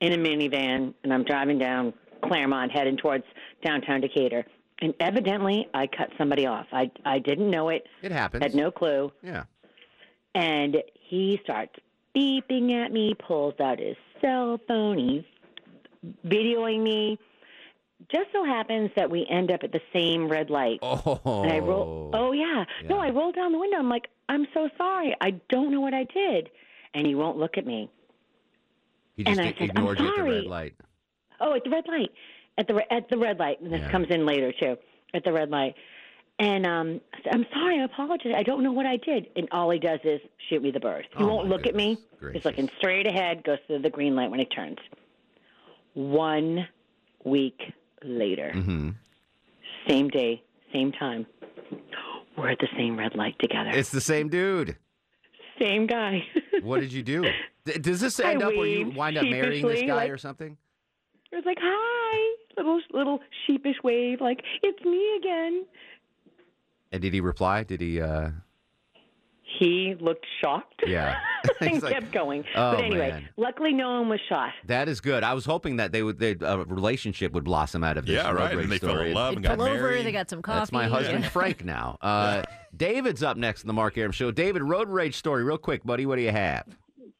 [0.00, 1.92] in a minivan, and I'm driving down
[2.24, 3.24] Claremont, heading towards
[3.64, 4.44] downtown Decatur.
[4.80, 6.66] And evidently, I cut somebody off.
[6.72, 7.86] I I didn't know it.
[8.02, 8.42] It happens.
[8.42, 9.12] Had no clue.
[9.22, 9.44] Yeah.
[10.34, 11.74] And he starts
[12.14, 15.24] beeping at me, pulls out his cell phone, he's
[16.26, 17.18] videoing me.
[18.12, 20.78] Just so happens that we end up at the same red light.
[20.82, 21.42] Oh.
[21.42, 22.10] And I roll.
[22.14, 22.64] Oh yeah.
[22.84, 23.78] No, I rolled down the window.
[23.78, 25.14] I'm like, I'm so sorry.
[25.20, 26.50] I don't know what I did.
[26.94, 27.90] And he won't look at me.
[29.18, 30.74] He just And I said, "I'm ignored you at the red sorry." light.
[31.40, 32.10] Oh, at the red light.
[32.56, 33.60] At the at the red light.
[33.60, 33.90] And this Yeah.
[33.90, 34.76] comes in later too.
[35.12, 35.74] At the red light.
[36.38, 37.80] And um, I said, I'm sorry.
[37.80, 38.32] I apologize.
[38.36, 39.26] I don't know what I did.
[39.34, 41.08] And all he does is shoot me the bird.
[41.16, 41.98] He Oh, won't look at me.
[42.32, 43.42] He's looking straight ahead.
[43.42, 44.78] Goes through the green light when it turns.
[45.94, 46.68] One
[47.24, 47.60] week
[48.04, 48.90] later, Mm-hmm.
[49.88, 51.26] same day, same time,
[52.36, 53.70] we're at the same red light together.
[53.70, 54.76] It's the same dude.
[55.58, 56.22] Same guy.
[56.62, 57.24] What did you do?
[57.80, 60.56] Does this I end up where you wind up marrying this guy like- or something?
[61.30, 65.66] It was like, "Hi," little little sheepish wave, like it's me again.
[66.90, 67.64] And did he reply?
[67.64, 68.00] Did he?
[68.00, 68.30] uh
[69.58, 70.82] He looked shocked.
[70.86, 71.18] Yeah.
[71.60, 72.44] and like, kept going.
[72.54, 74.50] "Oh, but anyway, man." luckily no one was shot.
[74.66, 75.22] That is good.
[75.22, 78.14] I was hoping that they would, they, a relationship would blossom out of this.
[78.14, 79.14] Yeah, right, and rage they fell in story.
[79.14, 80.58] love and They pull over, they got some coffee.
[80.58, 81.30] That's my husband yeah.
[81.30, 81.98] Frank now.
[82.02, 82.42] Uh,
[82.76, 84.30] David's up next in the Mark Arum Show.
[84.30, 86.06] David, road rage story, real quick, buddy.
[86.06, 86.64] What do you have?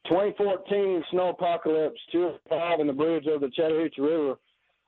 [0.07, 4.35] 2014 snow apocalypse, two five in the bridge of the Chattahoochee River.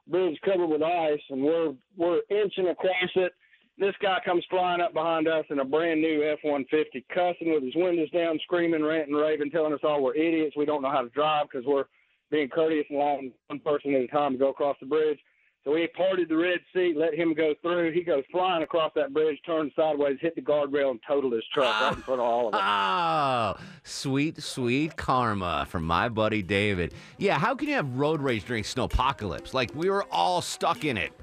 [0.08, 3.34] Bridge covered with ice, and we're we're inching across it.
[3.82, 7.74] This guy comes flying up behind us in a brand new F-150, cussing with his
[7.76, 10.56] windows down, screaming, ranting, raving, telling us all we're idiots.
[10.56, 11.86] We don't know how to drive because we're
[12.30, 15.18] being courteous and allowing one person at a time to go across the bridge.
[15.64, 17.92] So we parted the Red Sea, let him go through.
[17.92, 21.82] He goes flying across that bridge, turns sideways, hit the guardrail, and totaled his truck
[21.82, 22.62] right in front of all of us.
[22.64, 26.94] Oh, sweet, sweet karma from my buddy David.
[27.18, 29.56] Yeah, how can you have road rage during snowpocalypse?
[29.56, 31.14] Like, we were all stuck in it.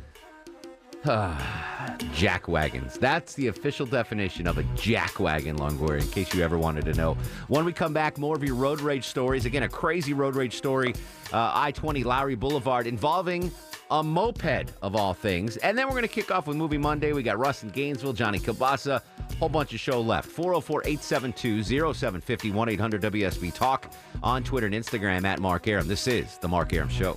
[2.12, 2.98] jack wagons.
[2.98, 6.94] That's the official definition of a jack wagon, Longoria, in case you ever wanted to
[6.94, 7.16] know.
[7.46, 9.44] When we come back, more of your road rage stories.
[9.44, 10.94] Again, a crazy road rage story,
[11.32, 13.50] uh, I 20 Lowry Boulevard, involving
[13.90, 15.56] a moped of all things.
[15.58, 17.12] And then we're going to kick off with Movie Monday.
[17.12, 19.00] We got Russ in Gainesville, Johnny Kabasa,
[19.38, 20.28] whole bunch of show left.
[20.28, 25.86] 404 872 0750 1 800 WSB Talk on Twitter and Instagram at Mark Arum.
[25.86, 27.16] This is The Mark Arum Show.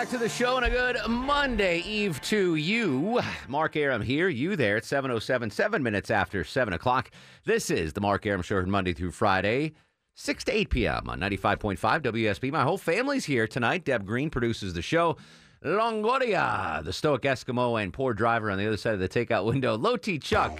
[0.00, 3.20] back to the show and a good Monday Eve to you.
[3.48, 7.10] Mark Arum here, you there at 707, seven minutes after 7 o'clock.
[7.44, 9.74] This is the Mark Arum Show Monday through Friday,
[10.14, 11.10] 6 to 8 p.m.
[11.10, 12.50] on 95.5 WSB.
[12.50, 13.84] My whole family's here tonight.
[13.84, 15.18] Deb Green produces the show.
[15.62, 19.76] Longoria, the stoic Eskimo and poor driver on the other side of the takeout window.
[19.76, 20.58] Low Loti Chuck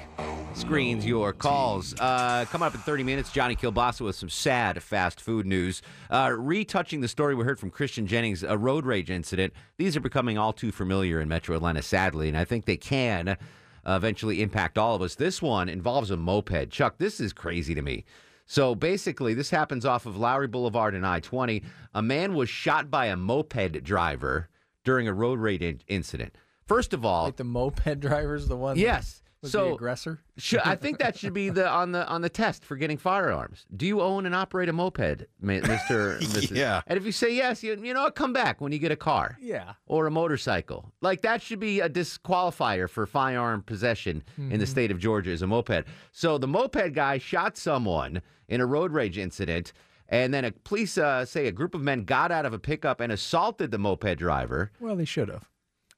[0.53, 1.95] screens your calls.
[1.99, 5.81] Uh, coming up in 30 minutes, Johnny Kilbasa with some sad fast food news.
[6.11, 9.55] Uh, retouching the story we heard from Christian Jennings, a road rage incident.
[9.79, 13.39] These are becoming all too familiar in Metro Atlanta, sadly, and I think they can
[13.87, 15.15] eventually impact all of us.
[15.15, 16.69] This one involves a moped.
[16.69, 18.05] Chuck, this is crazy to me.
[18.45, 21.63] So basically, this happens off of Lowry Boulevard and I 20.
[21.95, 24.50] A man was shot by a moped driver
[24.85, 26.37] during a road rage in- incident.
[26.67, 28.77] First of all, Like the moped driver's the one.
[28.77, 29.23] that Yes.
[29.43, 30.21] Was so the aggressor.
[30.37, 33.65] should, I think that should be the on the on the test for getting firearms.
[33.75, 36.19] Do you own and operate a moped, Mister?
[36.53, 36.83] Yeah.
[36.87, 38.97] And if you say yes, you you know what, come back when you get a
[38.97, 39.73] car Yeah.
[39.87, 40.93] or a motorcycle.
[41.01, 44.69] Like that should be a disqualifier for firearm possession in the Mhm.
[44.69, 45.87] state of Georgia is a moped.
[46.13, 49.73] So the moped guy shot someone in a road rage incident,
[50.11, 53.01] and then a police uh, say a group of men got out of a pickup
[53.01, 54.71] and assaulted the moped driver.
[54.81, 55.49] Well, they should have.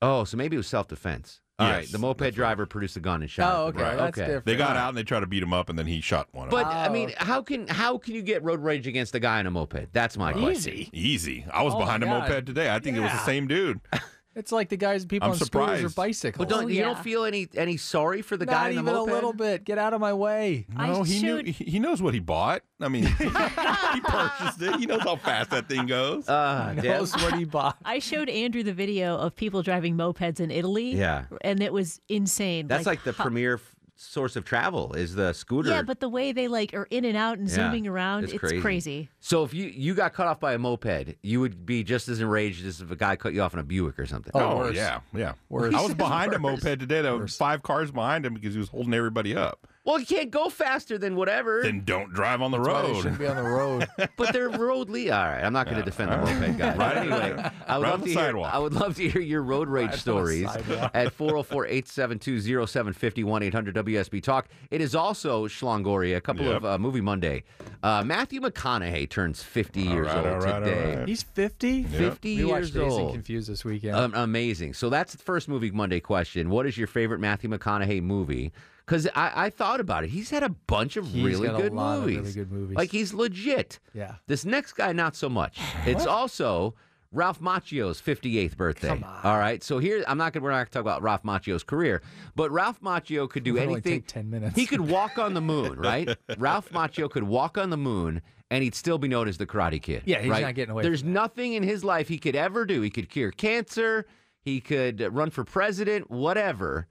[0.00, 1.40] Oh, so maybe it was self defense.
[1.58, 3.54] All right, Yes, the moped driver produced a gun and shot.
[3.54, 4.26] Oh, okay, Right, that's okay.
[4.26, 4.46] different.
[4.46, 6.48] They got out and they tried to beat him up, and then he shot one
[6.48, 6.60] of them.
[6.62, 6.66] But.
[6.66, 9.50] I mean, how can how can you get road rage against a guy on a
[9.50, 9.92] moped?
[9.92, 10.72] That's my question.
[10.74, 10.90] Easy.
[10.92, 11.46] Easy.
[11.52, 12.74] I was Oh, behind a moped today.
[12.74, 13.80] I think it was the same dude.
[14.34, 16.38] It's like the guys, people I'm on scooters or bicycles.
[16.38, 16.84] But don't Oh, you yeah.
[16.86, 19.10] don't feel any any sorry for the Not guy in the even moped?
[19.10, 19.64] a little bit.
[19.64, 20.66] Get out of my way.
[20.74, 21.52] No, I he showed- knew.
[21.52, 22.62] He he knows what he bought.
[22.80, 24.76] I mean, he purchased it.
[24.76, 26.28] He knows how fast that thing goes.
[26.28, 26.84] Uh, Deb?
[26.84, 27.76] Knows what he bought.
[27.84, 30.92] I showed Andrew the video of people driving mopeds in Italy.
[30.94, 31.24] Yeah.
[31.42, 32.68] And it was insane.
[32.68, 35.70] That's like, the how- premier f- source of travel is the scooter.
[35.70, 38.32] Yeah, but the way they like are in and out and Yeah, zooming around, it's
[38.32, 38.60] it's, crazy.
[38.60, 39.08] crazy.
[39.20, 42.20] So if you you got cut off by a moped, you would be just as
[42.20, 44.32] enraged as if a guy cut you off in a Buick or something.
[44.34, 44.76] Oh, worse.
[44.76, 45.34] yeah, yeah.
[45.48, 45.74] Worse.
[45.74, 47.02] I was behind a moped today.
[47.02, 49.66] There were five cars behind him because he was holding everybody up.
[49.84, 51.60] Well, you can't go faster than whatever.
[51.62, 53.88] Then don't drive on the That's why they shouldn't be on the road.
[54.16, 56.76] but they're road le All right, I'm not going to defend the moped guy.
[56.76, 58.14] But anyway, I would Right love on to hear.
[58.14, 58.54] sidewalk.
[58.54, 60.48] I would love to hear your road rage Right stories
[60.94, 64.46] at 404-872-0750 800 WSB Talk.
[64.70, 66.56] It is also Schlongoria, a couple Yep.
[66.58, 67.42] of uh, Movie Monday.
[67.82, 70.96] Uh, Matthew McConaughey turns 50 years right, old all right, all today.
[70.98, 71.08] right.
[71.08, 71.82] He's 50?
[71.84, 73.12] 50 We watched years Dazed and old.
[73.14, 73.96] Confused this weekend.
[73.96, 74.74] Um, amazing.
[74.74, 76.50] So that's the first movie Monday question.
[76.50, 78.52] What is your favorite Matthew McConaughey movie?
[78.92, 80.10] Because I, I thought about it.
[80.10, 82.18] He's had a bunch of He's really good movies.
[82.18, 82.76] really good movies.
[82.76, 83.80] Like he's legit.
[83.94, 84.16] yeah.
[84.26, 85.58] This next guy, not so much.
[85.86, 86.74] It's also
[87.10, 89.02] Ralph Macchio's 58th birthday.
[89.24, 89.62] All right.
[89.62, 90.44] So here, I'm not gonna.
[90.44, 92.02] We're not gonna talk about Ralph Macchio's career,
[92.36, 94.02] but Ralph Macchio could do anything.
[94.02, 94.56] 10 minutes.
[94.56, 96.14] He could walk on the moon, right?
[96.36, 98.20] Ralph Macchio could walk on the moon.
[98.50, 100.02] And he'd still be known as the Karate Kid.
[100.04, 100.42] Yeah, he's right?
[100.42, 102.82] not getting away There's nothing in his life he could ever do.
[102.82, 104.04] He could cure cancer.
[104.42, 106.10] He could run for president.
[106.10, 106.86] Whatever.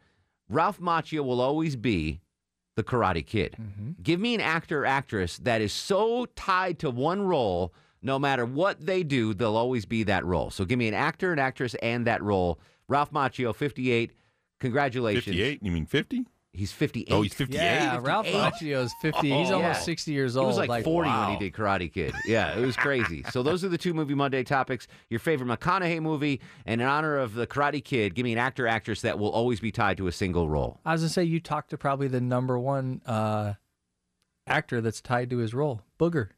[0.52, 2.22] Ralph Macchio will always be
[2.76, 3.56] the Karate Kid.
[3.60, 4.02] Mm-hmm.
[4.04, 8.46] Give me an actor or actress that is so tied to one role, no matter
[8.46, 10.50] what they do, they'll always be that role.
[10.50, 12.60] So give me an actor, an actress, and that role.
[12.88, 14.12] Ralph Macchio, 58.
[14.60, 15.26] Congratulations.
[15.26, 15.64] 58?
[15.64, 16.26] You mean 50?
[16.54, 17.14] He's 58.
[17.14, 17.58] Oh, he's 58?
[17.64, 18.42] Yeah, Ralph 58.
[18.76, 19.22] Macchio's 50.
[19.30, 19.86] He's Oh, almost yeah.
[19.86, 20.48] 60 years old.
[20.54, 22.14] He was like, 40 when he did Karate Kid.
[22.26, 23.24] Yeah, it was crazy.
[23.32, 24.86] so those are the two Movie Monday topics.
[25.10, 28.68] Your favorite McConaughey movie, and in honor of the Karate Kid, give me an actor,
[28.68, 30.80] actress that will always be tied to a single role.
[30.86, 33.54] I was going to say, you talked to probably the number one uh,
[34.46, 36.30] actor that's tied to his role, Booger.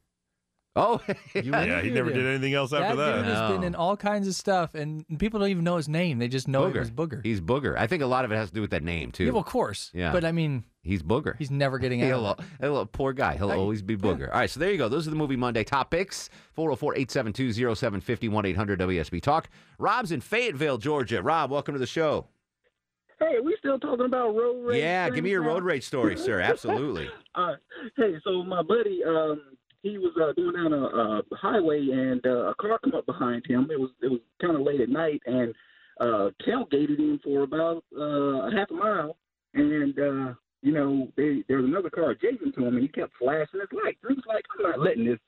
[0.76, 1.00] Oh,
[1.34, 2.16] You Yeah, he never him.
[2.16, 3.16] did anything else after that that.
[3.22, 6.18] dude has been in all kinds of stuff, and people don't even know his name.
[6.18, 6.78] They just know it Booger.
[6.80, 7.24] was Booger.
[7.24, 7.76] He's Booger.
[7.78, 9.24] I think a lot of it has to do with that name, too.
[9.24, 9.92] Yeah, well, of course.
[9.94, 10.10] Yeah.
[10.12, 11.36] But I mean, He's Booger.
[11.38, 12.40] he's never getting out.
[12.60, 13.36] He'll, he'll- poor guy.
[13.36, 14.28] He'll Hey, always be Booger.
[14.32, 14.88] All right, so there you go.
[14.88, 16.28] Those are the Movie Monday topics.
[16.58, 19.48] 404-872-0750, 800 WSB Talk.
[19.78, 21.22] Rob's in Fayetteville, Georgia.
[21.22, 22.26] Rob, welcome to the show.
[23.20, 24.80] Hey, we still talking about road rage?
[24.82, 26.40] Yeah, give me your road rage story, sir.
[26.40, 27.08] Absolutely.
[27.36, 27.52] uh,
[27.96, 29.40] hey, so my buddy, um,
[29.84, 33.46] he was uh, going down a, a highway and uh, a car come up behind
[33.46, 33.68] him.
[33.70, 35.54] It was it was kind of late at night and
[36.00, 39.16] uh, tailgated him for about uh, a half a mile.
[39.52, 43.12] And uh, you know, they, there was another car adjacent to him, and he kept
[43.18, 43.98] flashing his lights.
[44.08, 45.18] He was like, "I'm not letting this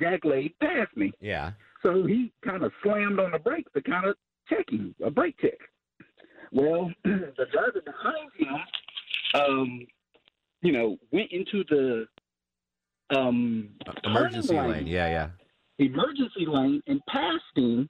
[0.00, 1.52] jacklade pass me." Yeah.
[1.82, 4.16] So he kind of slammed on the brakes to kind of
[4.48, 5.58] check him, a brake check.
[6.50, 9.86] Well, the driver behind him, um,
[10.62, 12.06] you know, went into the
[13.14, 13.68] um,
[14.04, 14.86] Emergency turning lane.
[14.86, 15.84] Yeah, yeah.
[15.84, 17.88] emergency lane and passed him,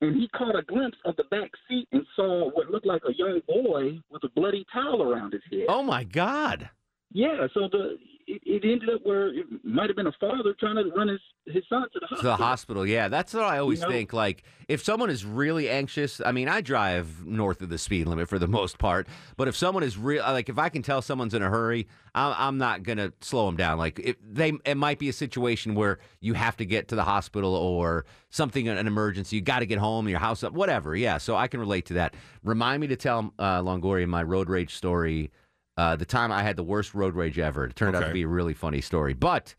[0.00, 3.14] and he caught a glimpse of the back seat and saw what looked like a
[3.14, 5.66] young boy with a bloody towel around his head.
[5.68, 6.68] Oh my God.
[7.12, 7.96] Yeah, so the
[8.34, 11.20] it, it ended up where it might have been a father trying to run his
[11.46, 12.30] his son to the To hospital.
[12.30, 13.08] the hospital, yeah.
[13.08, 13.88] That's what I always know?
[13.88, 14.12] think.
[14.12, 18.28] Like, if someone is really anxious, I mean, I drive north of the speed limit
[18.28, 19.08] for the most part.
[19.36, 22.34] But if someone is real, like, if I can tell someone's in a hurry, I'm,
[22.38, 23.76] I'm not gonna slow them down.
[23.76, 27.02] Like, if they, it might be a situation where you have to get to the
[27.04, 29.34] hospital or something, an emergency.
[29.36, 30.94] You got to get home, your house up, whatever.
[30.94, 32.14] Yeah, so I can relate to that.
[32.44, 35.32] Remind me to tell uh, Longoria my road rage story.
[35.76, 37.64] Uh, the time I had the worst road rage ever.
[37.64, 39.14] It turned out to be a really funny story.
[39.14, 39.54] But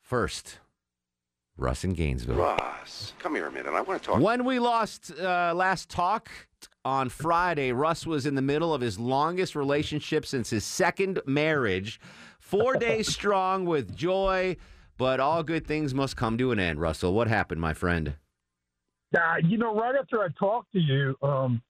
[0.00, 0.60] first,
[1.56, 2.36] Russ in Gainesville.
[2.36, 3.72] Ross, come here a minute.
[3.72, 4.20] I want to talk.
[4.20, 6.30] When we lost uh, last talk
[6.84, 12.00] on Friday, Russ was in the middle of his longest relationship since his second marriage.
[12.38, 14.56] Four days strong with joy,
[14.98, 16.80] but all good things must come to an end.
[16.80, 18.14] Russell, what happened, my friend?
[19.16, 21.62] Uh, you know, right after I talked to you, um,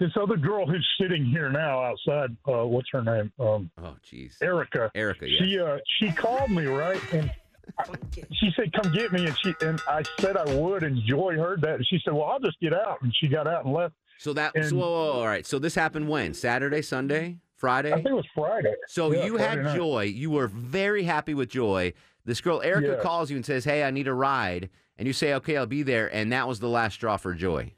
[0.00, 3.32] this other girl who's sitting here now outside, uh, what's her name?
[3.38, 4.34] Um, oh, jeez.
[4.42, 4.90] Erica.
[4.96, 7.30] Erica, She uh, she called me right, and
[7.78, 7.84] I,
[8.32, 11.60] she said, "Come get me," and she and I said I would, and Joy heard
[11.62, 13.94] that, and she said, "Well, I'll just get out," and she got out and left.
[14.18, 15.46] So that, And- so, whoa, whoa, whoa, all right.
[15.46, 16.34] So this happened when?
[16.34, 17.90] Saturday, Sunday, Friday?
[17.92, 18.74] I think it was Friday.
[18.88, 19.76] So Yeah, you Friday had night.
[19.76, 20.02] joy.
[20.02, 21.92] You were very happy with joy.
[22.26, 23.02] This girl Erica Yeah.
[23.02, 25.82] calls you and says, "Hey, I need a ride," and you say, "Okay, I'll be
[25.82, 27.72] there." And that was the last straw for joy.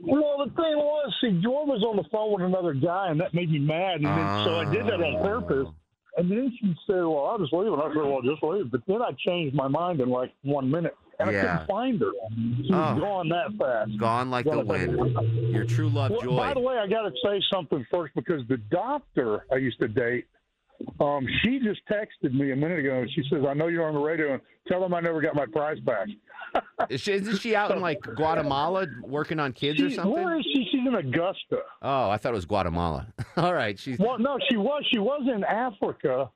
[0.00, 3.34] Well, the thing was, see, Joy was on the phone with another guy, and that
[3.34, 3.96] made me mad.
[3.96, 5.22] And then, so I did that on oh.
[5.22, 5.68] purpose.
[6.18, 8.80] And then she said, "Well, I'll just leave." And I said, "Well, just leave." But
[8.86, 12.10] then I changed my mind in like one minute, and I couldn't find her.
[12.64, 13.00] She was Oh.
[13.00, 13.98] gone that fast.
[13.98, 14.96] Gone like the wind.
[15.52, 16.36] Your true love, Well, joy.
[16.36, 19.88] By the way, I got to say something first because the doctor I used to
[19.88, 20.24] date,
[21.00, 23.00] um, she just texted me a minute ago.
[23.00, 25.34] and She says, "I know you're on the radio, and tell them I never got
[25.34, 26.08] my prize back."
[26.88, 30.12] Is she, isn't she out in like Guatemala working on kids or something?
[30.12, 30.66] Where is she?
[30.70, 31.58] She's in Augusta.
[31.82, 33.08] Oh, I thought it was Guatemala.
[33.36, 34.82] All right, she's Well, no, she was.
[34.90, 36.30] She was in Africa.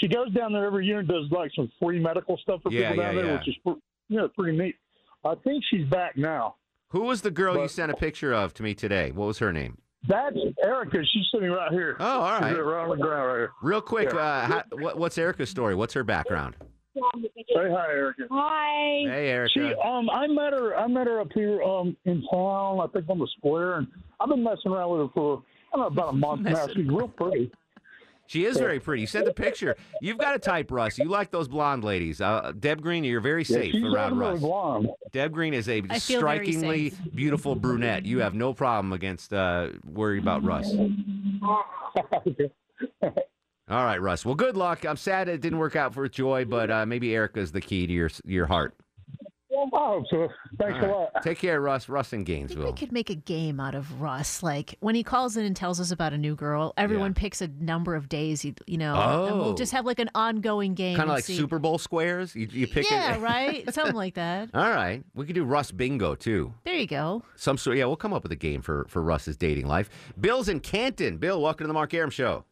[0.00, 2.90] She goes down there every year and does like some free medical stuff for Yeah,
[2.90, 3.38] people down yeah, there, yeah.
[3.38, 3.74] which is pre-
[4.08, 4.76] yeah, pretty neat.
[5.24, 6.56] I think she's back now.
[6.88, 9.10] Who was the girl you sent a picture of to me today?
[9.10, 9.78] What was her name?
[10.08, 10.98] That's Erica.
[11.12, 11.96] She's sitting right here.
[11.98, 12.58] Oh, all She's right.
[12.64, 13.52] right on the ground right here.
[13.62, 14.18] Real quick, Yeah.
[14.20, 15.74] uh, how, what, what's Erica's story?
[15.74, 16.56] What's her background?
[16.94, 17.00] Say
[17.54, 18.22] hi, Erica.
[18.30, 19.02] Hi.
[19.08, 19.52] Hey, Erica.
[19.54, 20.76] She, um, I met her.
[20.76, 22.80] I met her up here, um, in town.
[22.80, 23.88] I think on the square, and
[24.20, 26.68] I've been messing around with her for I don't know about a month now.
[26.68, 27.50] She's real pretty.
[28.26, 29.02] She is very pretty.
[29.02, 29.76] You sent the picture.
[30.00, 30.98] You've got a type, Russ.
[30.98, 32.20] You like those blonde ladies.
[32.20, 34.40] Uh, Deb Green, you're very safe she's around really Russ.
[34.40, 34.88] blonde.
[35.12, 38.06] Deb Green is a strikingly beautiful brunette.
[38.06, 40.72] You have no problem against uh, worry about Russ.
[43.70, 44.24] All right, Russ.
[44.26, 44.84] Well, good luck.
[44.84, 47.92] I'm sad it didn't work out for Joy, but uh, maybe Erica's the key to
[47.92, 48.74] your your heart.
[49.72, 50.28] I hope so.
[50.58, 51.22] Thanks All a lot.
[51.22, 51.88] Take care, Russ.
[51.88, 52.66] Russ in Gainesville.
[52.66, 54.42] We could make a game out of Russ.
[54.42, 57.48] Like when he calls in and tells us about a new girl, everyone picks a
[57.48, 59.36] number of days, you, you know, and Oh.
[59.38, 60.96] we'll just have like an ongoing game.
[60.96, 62.34] Kind of like see- Super Bowl squares.
[62.34, 63.20] You, you pick Yeah, it.
[63.22, 63.72] right?
[63.72, 64.50] Something like that.
[64.54, 65.02] All right.
[65.14, 66.52] We could do Russ bingo too.
[66.64, 67.22] There you go.
[67.36, 67.76] Some sort.
[67.76, 69.88] Yeah, we'll come up with a game for for Russ's dating life.
[70.20, 71.18] Bill's in Canton.
[71.18, 72.44] Bill, welcome to the Mark Arum Show.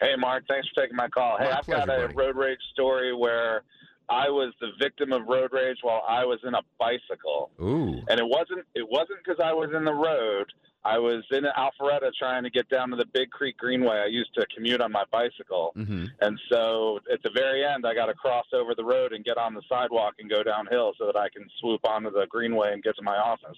[0.00, 0.44] Hey, Mark.
[0.48, 1.36] Thanks for taking my call.
[1.38, 2.14] Hey, My I've got a buddy.
[2.16, 3.62] road rage story where
[4.08, 8.02] I was the victim of road rage while I was in a bicycle, Ooh.
[8.08, 10.46] and it wasn't it wasn't because I was in the road.
[10.86, 13.96] I was in an Alpharetta trying to get down to the Big Creek Greenway.
[14.04, 16.04] I used to commute on my bicycle, Mm-hmm.
[16.20, 19.38] and so at the very end, I got to cross over the road and get
[19.38, 22.82] on the sidewalk and go downhill so that I can swoop onto the Greenway and
[22.82, 23.56] get to my office.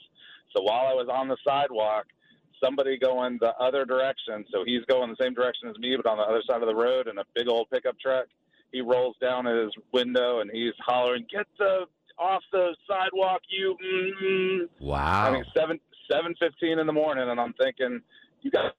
[0.54, 2.06] So while I was on the sidewalk,
[2.62, 6.16] somebody going the other direction, so he's going the same direction as me, but on
[6.18, 8.26] the other side of the road, in a big old pickup truck,
[8.72, 11.87] he rolls down his window and he's hollering, "Get the
[12.18, 14.68] off the sidewalk, you!" Mm-mm.
[14.81, 15.29] Wow.
[15.29, 18.00] I mean, seven seven fifteen in the morning, and I'm thinking,
[18.42, 18.74] you got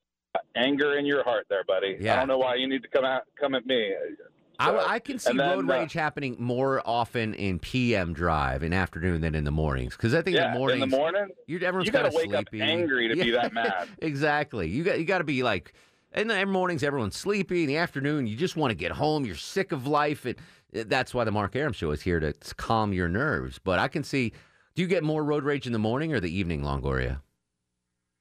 [0.56, 1.98] anger in your heart there, buddy.
[2.00, 2.14] Yeah.
[2.14, 3.94] I don't know why you need to come out come at me.
[4.60, 8.64] I, So- I can see then, road uh, rage happening more often in PM drive
[8.64, 10.98] in afternoon than in the mornings because I think yeah, in the mornings in the
[10.98, 12.62] morning, you're everyone's you gotta wake up sleepy.
[12.64, 13.88] angry to be that mad.
[14.00, 14.68] exactly.
[14.68, 15.74] You got you got to be like
[16.18, 17.64] in the mornings everyone's sleepy.
[17.64, 19.26] In the afternoon you just want to get home.
[19.26, 20.36] You're sick of life, and
[20.76, 23.60] uh, that's why the Mark Arum Show is here to calm your nerves.
[23.60, 24.34] But I can see.
[24.76, 27.22] Do you get more road rage in the morning or the evening, Longoria?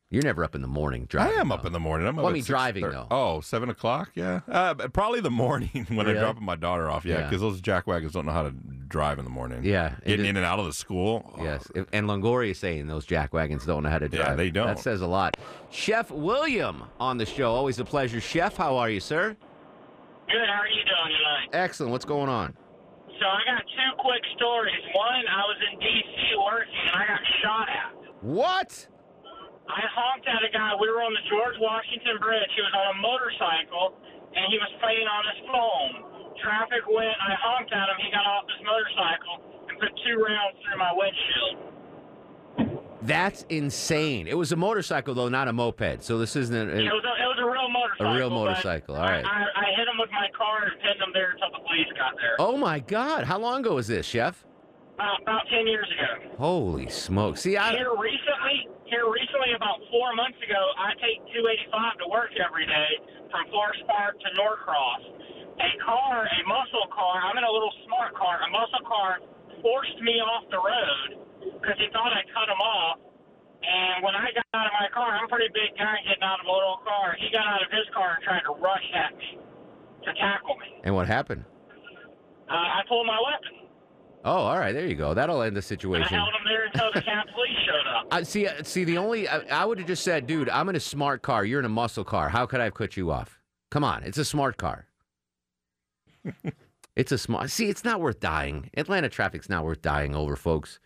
[0.09, 1.33] You're never up in the morning driving.
[1.33, 1.51] I driving.
[1.53, 2.07] am up in the morning.
[2.07, 2.93] I'm Well, up I mean, at driving, 6:30.
[2.93, 3.07] though.
[3.11, 4.11] Oh, seven o'clock.
[4.15, 6.13] Yeah, uh, probably the morning when Really?
[6.19, 7.05] I'm dropping my daughter off.
[7.05, 7.23] Yeah, Yeah.
[7.25, 9.65] because those jack wagons don't know how to drive in the morning.
[9.65, 11.35] Yeah, getting in and out of the school.
[11.37, 14.23] Oh, Yes, if- and Longoria is saying those jack wagons don't know how to Yeah,
[14.27, 14.37] drive.
[14.37, 14.69] they don't.
[14.69, 15.37] That says a lot.
[15.71, 17.51] Chef William on the show.
[17.53, 18.21] Always a pleasure.
[18.21, 19.37] Chef, how are you, sir?
[20.29, 20.37] Good.
[20.49, 21.49] How are you doing tonight?
[21.65, 21.91] Excellent.
[21.91, 22.57] What's going on?
[23.19, 24.75] So I got two quick stories.
[24.95, 26.37] One, I was in D.C.
[26.45, 28.23] working and I got shot at.
[28.23, 28.89] What?
[29.69, 30.73] I honked at a guy.
[30.81, 32.51] We were on the George Washington Bridge.
[32.55, 33.99] He was on a motorcycle
[34.35, 35.93] and he was playing on his phone.
[36.43, 37.17] Traffic went.
[37.19, 37.99] I honked at him.
[37.99, 41.57] He got off his motorcycle and put two rounds through my windshield.
[43.03, 44.27] That's insane.
[44.27, 46.03] It was a motorcycle though, not a moped.
[46.03, 48.07] So this isn't a, It was a, it was a real motorcycle.
[48.13, 48.95] a real motorcycle.
[48.97, 49.25] All right.
[49.25, 52.15] I, I hit him with my car and pinned him there until the police got
[52.17, 52.35] there.
[52.39, 53.25] Oh my God!
[53.25, 54.45] How long ago was this, Chef?
[54.97, 56.41] About, about 10 years ago.
[56.41, 57.37] Holy smoke!
[57.37, 62.33] See, I Here recently, here recently, about four months ago, I take 285 to work
[62.41, 62.91] every day
[63.29, 65.05] from Forest Park to Norcross.
[65.61, 69.21] A car, a muscle car, I'm in a little smart car, a muscle car
[69.61, 71.09] forced me off the road
[71.61, 72.97] because he thought I cut him off.
[73.61, 76.41] And when I got out of my car, I'm a pretty big guy getting out
[76.41, 77.17] of a little car.
[77.21, 79.41] He got out of his car and tried to rush at me
[80.09, 80.81] to tackle me.
[80.89, 81.45] and what happened?
[82.49, 83.66] Uh, I pulled my weapon.
[84.27, 84.73] Oh, all right.
[84.73, 85.15] There you go.
[85.15, 86.03] That'll end the situation.
[86.03, 86.19] I situation.
[86.19, 88.07] held him there until the Cat police showed up.
[88.11, 88.47] I see.
[88.47, 91.23] uh, See, the only I, I would have just said, dude, I'm in a smart
[91.23, 91.45] car.
[91.45, 92.29] You're in a muscle car.
[92.29, 93.41] How could I have cut you off?
[93.71, 94.87] Come on, it's a smart car.
[96.97, 97.51] it's a smart.
[97.51, 98.71] See, it's not worth dying.
[98.77, 100.81] Atlanta traffic's not worth dying over, folks.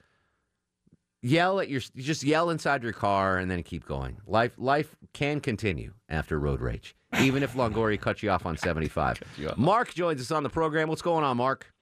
[1.22, 4.16] Yell at your, just yell inside your car and then keep going.
[4.26, 9.22] Life, life can continue after road rage, even if Longoria cuts you off on 75.
[9.56, 10.88] Mark joins us on the program.
[10.88, 11.72] What's going on, Mark?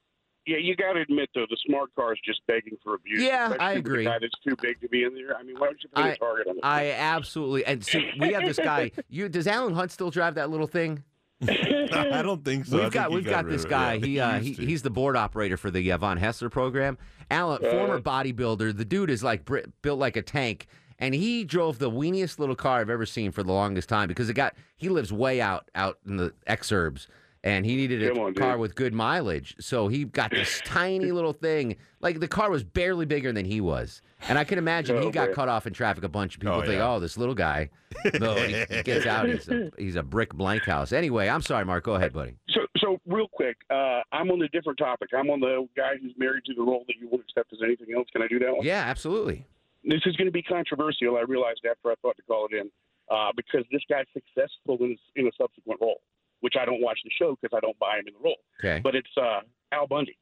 [0.49, 3.23] Yeah, you got to admit though, the smart car is just begging for abuse.
[3.23, 4.05] Yeah, I agree.
[4.05, 5.37] The guy that's too big to be in there.
[5.37, 6.61] I mean, why don't you put I- a target on it?
[6.63, 8.91] I absolutely and see we have this guy.
[9.11, 11.05] You does Alan Hunt still drive that little thing?
[11.49, 12.77] I don't think so.
[12.77, 13.95] We've think got we've got, rid this guy.
[13.95, 16.99] Yeah, he uh, used he, he's the board operator for the uh, Von Haessler program.
[17.31, 17.71] Alan, Uh.
[17.71, 18.77] former bodybuilder.
[18.77, 19.49] The dude is like
[19.83, 20.67] built like a tank,
[20.99, 24.29] and he drove the weeniest little car I've ever seen for the longest time because
[24.29, 27.07] it got he lives way out out in the exurbs.
[27.45, 28.61] And he needed a on, car dude.
[28.61, 29.55] with good mileage.
[29.61, 31.77] So he got this tiny little thing.
[32.01, 34.03] Like the car was barely bigger than he was.
[34.29, 35.35] And I can imagine he Oh, got man.
[35.37, 36.03] cut off in traffic.
[36.03, 36.91] A bunch of people Oh, think, yeah.
[36.93, 37.71] oh, this little guy.
[38.21, 39.29] No, he, he gets out.
[39.29, 40.93] He's a, he's a brick blank house.
[40.93, 41.85] Anyway, I'm sorry, Mark.
[41.85, 42.37] Go ahead, buddy.
[42.51, 45.11] So, so real quick, uh, I'm on a different topic.
[45.17, 47.95] I'm on the guy who's married to the role that you wouldn't accept as anything
[47.97, 48.09] else.
[48.13, 48.67] Can I do that one?
[48.67, 49.47] Yeah, absolutely.
[49.85, 51.17] This is going to be controversial.
[51.17, 52.69] I realized after I thought to call it in
[53.11, 56.01] uh, because this guy's successful in, in a subsequent role,
[56.41, 58.37] which I don't watch the show because I don't buy him in the role.
[58.61, 58.81] Okay.
[58.83, 59.41] But it's uh,
[59.73, 60.17] Al Bundy.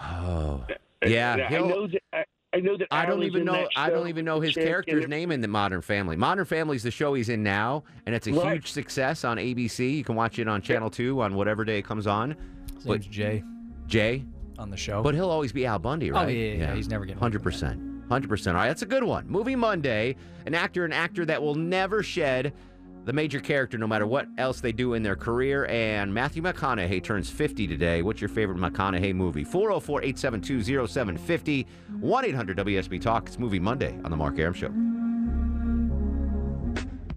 [0.00, 0.64] Oh,
[1.06, 1.34] yeah.
[1.34, 2.00] And I know that.
[2.12, 2.24] I,
[2.54, 2.88] I know that.
[2.90, 3.68] I Al don't is even know.
[3.76, 6.16] I don't even know his Chick, character's and name in the Modern Family.
[6.16, 8.54] Modern Family is the show he's in now, and it's a Right.
[8.54, 9.96] huge success on ABC.
[9.96, 12.36] You can watch it on Channel Two on whatever day it comes on.
[12.76, 13.42] His name's Jay
[13.86, 14.24] Jay,
[14.58, 15.02] on the show.
[15.02, 16.28] but he'll always be Al Bundy, Oh, right?
[16.34, 16.74] yeah, yeah, yeah.
[16.74, 18.56] He's never getting hundred percent, hundred percent.
[18.56, 19.28] All right, that's a good one.
[19.28, 20.16] Movie Monday.
[20.46, 22.52] An actor, an actor that will never shed
[23.04, 25.66] the major character, no matter what else they do in their career.
[25.66, 28.02] And Matthew McConaughey turns 50 today.
[28.02, 29.44] What's your favorite McConaughey movie?
[29.44, 31.66] 404 872 0750
[32.00, 33.26] 1 800 WSB Talk.
[33.26, 34.70] It's Movie Monday on The Mark Arum Show.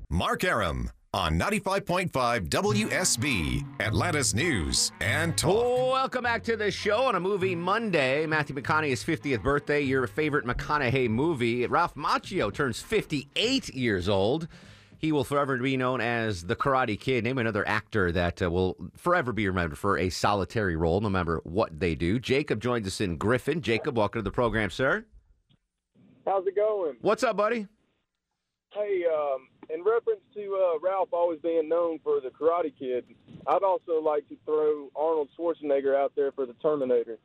[0.10, 5.92] Mark Arum on 95.5 WSB, Atlanta's News and Talk.
[5.92, 8.26] Welcome back to the show on a movie Monday.
[8.26, 11.66] Matthew McConaughey's 50th birthday, your favorite McConaughey movie.
[11.66, 14.48] Ralph Macchio turns 58 years old.
[15.00, 17.24] He will forever be known as the Karate Kid.
[17.24, 21.40] Name another actor that uh, will forever be remembered for a solitary role, no matter
[21.44, 22.20] what they do.
[22.20, 23.62] Jacob joins us in Griffin.
[23.62, 25.06] Jacob, welcome to the program, sir.
[26.26, 26.96] How's it going?
[27.02, 27.68] What's up, buddy?
[28.74, 33.06] Hey, um, in reference to uh, Ralph always being known for the Karate Kid,
[33.48, 37.20] I'd also like to throw Arnold Schwarzenegger out there for the Terminator.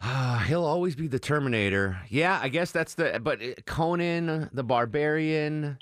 [0.46, 1.98] He'll always be the Terminator.
[2.08, 3.20] Yeah, I guess that's the.
[3.22, 5.78] But uh, Conan, the Barbarian,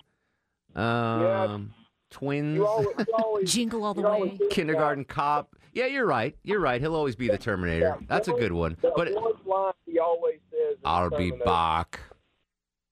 [0.74, 1.74] um,
[2.10, 4.36] twins, You always, you always, Jingle all the way.
[4.36, 5.54] think kindergarten cop.
[5.74, 6.36] Yeah, you're right.
[6.42, 6.80] You're right.
[6.80, 7.96] He'll always be the Terminator.
[8.06, 8.76] That's a good one.
[8.82, 10.76] That But one line he always says.
[10.84, 11.44] I'll be Terminator.
[11.44, 12.00] back.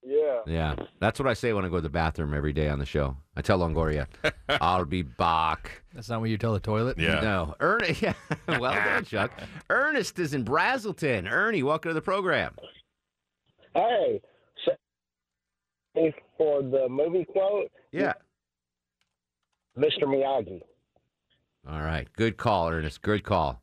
[0.03, 0.39] Yeah.
[0.47, 2.87] Yeah, that's what I say when I go to the bathroom every day on the
[2.87, 3.15] show.
[3.35, 4.07] I tell Longoria,
[4.49, 6.97] "I'll be back." That's not what you tell the toilet.
[6.97, 7.19] Yeah.
[7.21, 8.01] No, Ernest.
[8.01, 8.13] Yeah,
[8.47, 9.31] well done, Chuck.
[9.69, 11.31] Ernest is in Braselton.
[11.31, 12.55] Ernie, welcome to the program.
[13.75, 14.27] Hey, so
[16.37, 18.13] for the movie quote, Yeah.
[19.77, 20.03] Mr.
[20.03, 20.61] Miyagi.
[21.69, 23.01] All right, good call, Ernest.
[23.01, 23.61] Good call.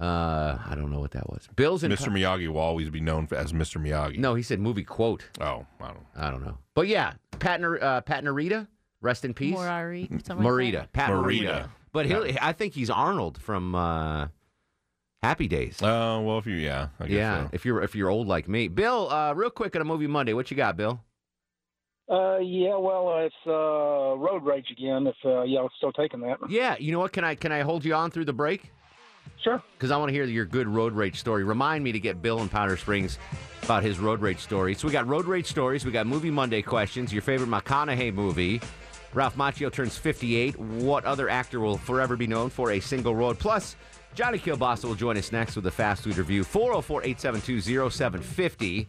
[0.00, 1.48] Uh, I don't know what that was.
[1.54, 1.92] Bill's in.
[1.92, 2.08] Mr.
[2.08, 3.80] Miyagi will always be known as Mr.
[3.80, 4.18] Miyagi.
[4.18, 5.24] No, he said movie quote.
[5.40, 6.06] Oh, I don't.
[6.16, 6.58] I don't know.
[6.74, 8.66] But yeah, Pat, Nar- uh, Pat Narita,
[9.00, 9.54] rest in peace.
[9.54, 10.92] Morari, something like Morita, that.
[10.92, 11.42] Pat Morita.
[11.42, 11.68] Morita.
[11.92, 14.26] But he'll, I think he's Arnold from uh,
[15.22, 15.78] Happy Days.
[15.80, 17.50] Oh well, if you yeah, I guess yeah, so.
[17.52, 19.08] if you're if you're old like me, Bill.
[19.10, 21.00] Uh, real quick on a movie Monday, what you got, Bill?
[22.08, 23.50] Uh, yeah, well, uh, it's uh,
[24.18, 25.06] road rage again.
[25.06, 27.12] If uh, y'all still taking that, Yeah, you know what?
[27.12, 28.70] Can I can I hold you on through the break?
[29.42, 29.62] Sure.
[29.72, 31.44] Because I want to hear your good road rage story.
[31.44, 33.18] Remind me to get Bill in Powder Springs
[33.62, 34.74] about his road rage story.
[34.74, 35.84] So we got road rage stories.
[35.84, 37.12] We got movie Monday questions.
[37.12, 38.60] Your favorite McConaughey movie.
[39.14, 40.58] Ralph Macchio turns 58.
[40.58, 43.38] What other actor will forever be known for a single road?
[43.38, 43.76] Plus,
[44.14, 46.44] Johnny Kilbasa will join us next with a fast food review.
[46.44, 48.88] 404 872 0750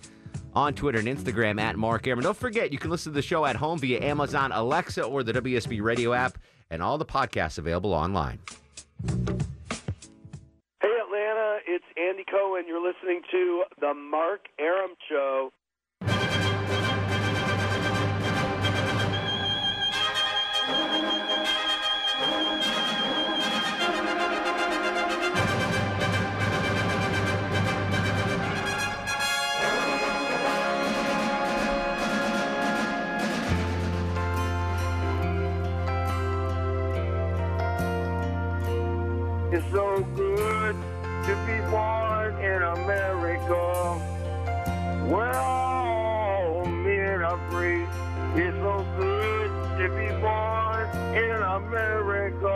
[0.55, 2.21] on Twitter and Instagram at Mark Arum.
[2.21, 5.33] Don't forget, you can listen to the show at home via Amazon Alexa or the
[5.33, 6.37] WSB radio app
[6.69, 8.39] and all the podcasts available online.
[10.81, 12.63] Hey, Atlanta, it's Andy Cohen.
[12.67, 15.51] You're listening to The Mark Arum Show.
[45.09, 45.65] Where all.
[48.37, 52.47] It's so good to be born in America.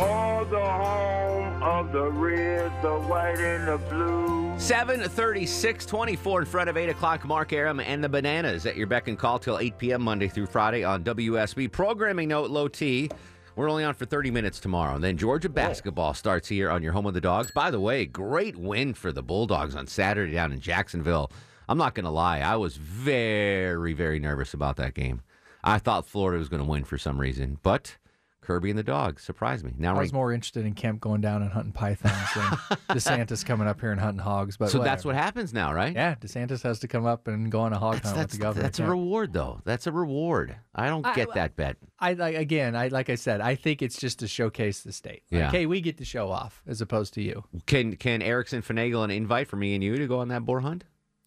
[0.00, 4.58] All the home of the red, the white, and the blue.
[4.58, 7.24] 736 24 in front of 8 o'clock.
[7.24, 10.02] Mark Arum and the Bananas at your beck and call till 8 p.m.
[10.02, 11.70] Monday through Friday on WSB.
[11.70, 13.08] Programming note low T.
[13.54, 14.94] We're only on for 30 minutes tomorrow.
[14.94, 17.50] And then Georgia basketball starts here on your home of the dogs.
[17.50, 21.30] By the way, great win for the Bulldogs on Saturday down in Jacksonville.
[21.68, 22.40] I'm not going to lie.
[22.40, 25.20] I was very, very nervous about that game.
[25.62, 27.96] I thought Florida was going to win for some reason, but
[28.42, 29.72] Kirby and the dog surprised me.
[29.78, 32.44] Now I was more interested in Kemp going down and hunting pythons than
[32.96, 34.56] DeSantis coming up here and hunting hogs.
[34.56, 35.94] But so that's what happens now, right?
[35.94, 38.40] Yeah, DeSantis has to come up and go on a hog hunt with That's, the
[38.40, 38.62] governor.
[38.64, 39.60] that's a reward, though.
[39.64, 40.56] That's a reward.
[40.74, 41.76] I don't I- get that bet.
[42.00, 42.74] I like again.
[42.74, 43.40] I like I said.
[43.40, 45.22] I think it's just to showcase the state.
[45.30, 45.50] Like, Yeah.
[45.52, 47.44] hey, we get to show off as opposed to you.
[47.66, 50.60] Can can Erickson finagle an invite for me and you to go on that boar
[50.60, 50.82] hunt?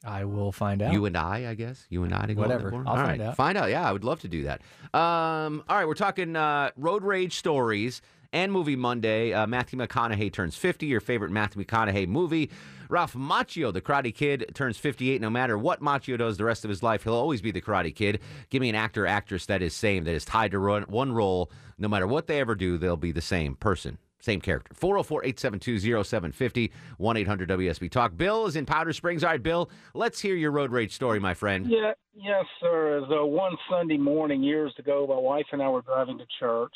[0.06, 0.94] I will find out.
[0.94, 1.86] You and I, I guess.
[1.90, 2.74] You and I to go Whatever.
[2.74, 3.22] I'll All find right.
[3.22, 3.36] out.
[3.36, 3.70] Find out.
[3.70, 4.62] Yeah, I would love to do that.
[4.94, 8.02] Um, all right, we're talking uh, road rage stories
[8.32, 9.34] and movie Monday.
[9.34, 10.86] Uh, Matthew McConaughey turns 50.
[10.86, 12.52] Your favorite Matthew McConaughey movie.
[12.88, 15.20] Ralph Macchio, the Karate Kid, turns 58.
[15.20, 17.96] No matter what Macchio does the rest of his life, he'll always be the Karate
[17.96, 18.20] Kid.
[18.50, 21.50] Give me an actor, actress that is same, that is tied to run, one role.
[21.78, 23.98] No matter what they ever do, they'll be the same person.
[24.26, 24.74] Same character.
[24.74, 28.18] 404 872 0750 1 800 WSB Talk.
[28.18, 29.24] Bill is in Powder Springs.
[29.24, 31.68] All right, Bill, let's hear your road rage story, my friend.
[31.70, 32.98] Yeah, yes, sir.
[32.98, 36.74] As uh, one Sunday morning years ago, my wife and I were driving to church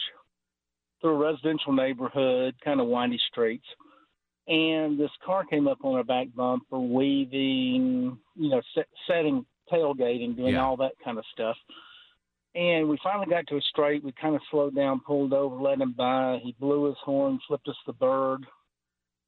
[1.02, 3.66] through a residential neighborhood, kind of windy streets,
[4.48, 9.44] and this car came up on our back bumper, weaving, you know, set, setting,
[9.74, 10.64] tailgating, doing Yeah.
[10.66, 11.58] all that kind of stuff.
[12.56, 14.04] And we finally got to a straight.
[14.04, 16.40] We kind of slowed down, pulled over, let him by.
[16.44, 18.46] He blew his horn, flipped us the bird,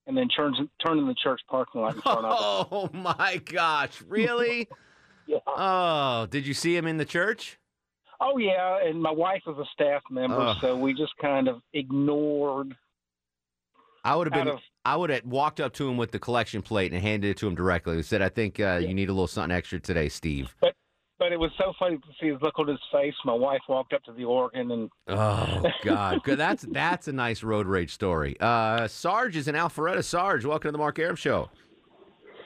[0.07, 2.67] and then turns turned in the church parking lot in front of us.
[2.71, 4.67] Oh my gosh, really?
[5.27, 5.37] yeah.
[5.45, 7.59] Oh, did you see him in the church?
[8.19, 10.57] Oh yeah, and my wife was a staff member, Ugh.
[10.61, 12.75] so we just kind of ignored.
[14.03, 14.53] I would have been.
[14.53, 17.37] of- I would have walked up to him with the collection plate and handed it
[17.37, 17.93] to him directly.
[17.93, 20.75] and said, "I think uh, you need a little something extra today, Steve." But
[21.21, 23.13] but it was so funny to see his look on his face.
[23.25, 27.67] My wife walked up to the organ and Oh God, that's that's a nice road
[27.67, 28.35] rage story.
[28.39, 30.03] Uh, Sarge is in Alpharetta.
[30.03, 31.51] Sarge, welcome to the Mark Arum Show.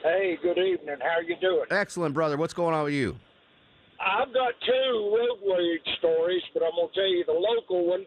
[0.02, 0.96] Hey, good evening.
[1.00, 1.64] How are you doing?
[1.70, 2.36] Excellent, brother.
[2.36, 3.16] What's going on with you?
[3.98, 8.04] I've got two road rage stories, but I'm going to tell you the local one,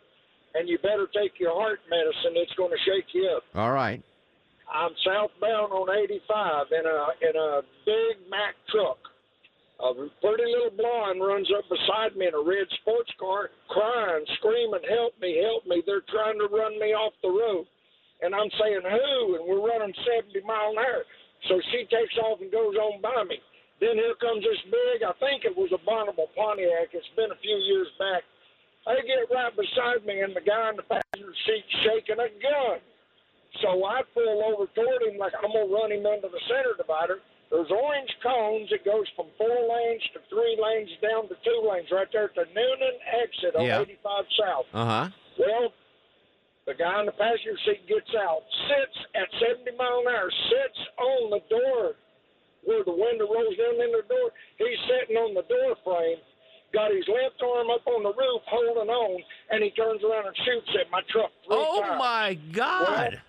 [0.54, 2.34] and you better take your heart medicine.
[2.36, 3.44] It's going to shake you up.
[3.56, 4.04] All right.
[4.72, 9.09] I'm southbound on 85 in a in a big Mack truck.
[9.80, 14.84] A pretty little blonde runs up beside me in a red sports car, crying, screaming,
[14.84, 15.38] "Help me!
[15.40, 15.82] Help me!
[15.86, 17.66] They're trying to run me off the road."
[18.22, 21.06] And I'm saying, "Who?" And we're running 70 mile an hour.
[21.48, 23.40] So she takes off and goes on by me.
[23.80, 26.92] Then here comes this big, I think it was a Bonneville Pontiac.
[26.92, 28.24] It's been a few years back.
[28.86, 32.80] They get right beside me, and the guy in the passenger seat shaking a gun.
[33.62, 37.22] So I pull over toward him like I'm gonna run him into the center divider.
[37.50, 38.70] There's orange cones.
[38.72, 42.36] It goes from four lanes to three lanes down to two lanes right there at
[42.36, 42.96] the Newnan
[43.26, 43.82] exit on Yeah.
[43.82, 44.66] 85 South.
[44.74, 45.08] Uh huh.
[45.40, 45.74] Well,
[46.68, 50.80] the guy in the passenger seat gets out, sits at 70 mile an hour, sits
[51.02, 51.96] on the door
[52.66, 54.30] where the window rolls down in the door.
[54.62, 56.22] He's sitting on the door frame,
[56.72, 60.38] got his left arm up on the roof holding on, and he turns around and
[60.46, 61.98] shoots at my truck Oh times.
[61.98, 63.22] my God.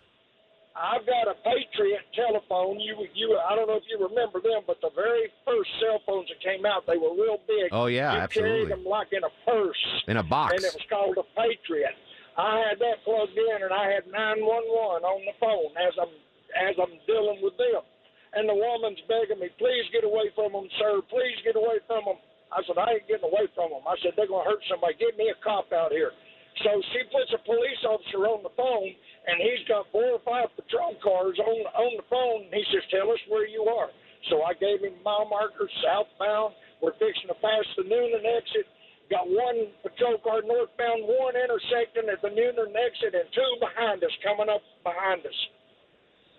[0.81, 2.81] I've got a Patriot telephone.
[2.81, 6.33] You, you, I don't know if you remember them, but the very first cell phones
[6.33, 7.68] that came out, they were real big.
[7.68, 8.64] Oh, yeah, you absolutely.
[8.64, 9.85] carried them like in a purse.
[10.09, 10.57] In a box.
[10.57, 11.93] And it was called a Patriot.
[12.41, 16.12] I had that plugged in, and I had 911 on the phone as I'm
[16.57, 17.85] as I'm dealing with them.
[18.33, 21.03] And the woman's begging me, please get away from them, sir.
[21.11, 22.18] Please get away from them.
[22.51, 23.83] I said, I ain't getting away from them.
[23.87, 24.95] I said, they're going to hurt somebody.
[24.99, 26.14] Get me a cop out here.
[26.62, 28.91] So she puts a police officer on the phone,
[29.27, 32.49] and he's got four or five patrol cars on on the phone.
[32.49, 33.93] And he says, tell us where you are.
[34.29, 36.57] So I gave him mile markers southbound.
[36.81, 38.68] We're fixing to pass the Newnan exit.
[39.12, 44.14] Got one patrol car northbound, one intersecting at the Newnan exit, and two behind us
[44.23, 45.41] coming up behind us.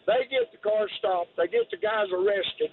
[0.08, 1.36] They get the car stopped.
[1.38, 2.72] They get the guys arrested.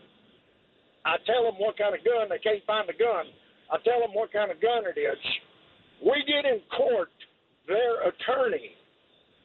[1.04, 2.30] I tell them what kind of gun.
[2.30, 3.28] They can't find the gun.
[3.68, 5.20] I tell them what kind of gun it is.
[6.00, 7.12] We get in court.
[7.68, 8.72] Their attorney,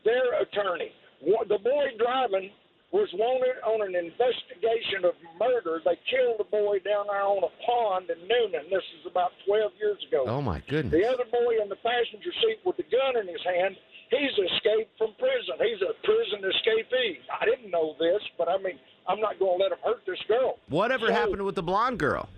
[0.05, 0.91] their attorney,
[1.23, 2.51] the boy driving
[2.91, 5.81] was wanted on an investigation of murder.
[5.81, 8.69] They killed a boy down there on a pond in Newnan.
[8.69, 10.25] This is about 12 years ago.
[10.27, 10.93] Oh my goodness.
[10.93, 13.73] The other boy in the passenger seat with the gun in his hand,
[14.13, 15.57] he's escaped from prison.
[15.57, 17.17] He's a prison escapee.
[17.33, 18.77] I didn't know this, but I mean,
[19.09, 20.59] I'm not going to let him hurt this girl.
[20.69, 22.29] Whatever So, happened with the blonde girl?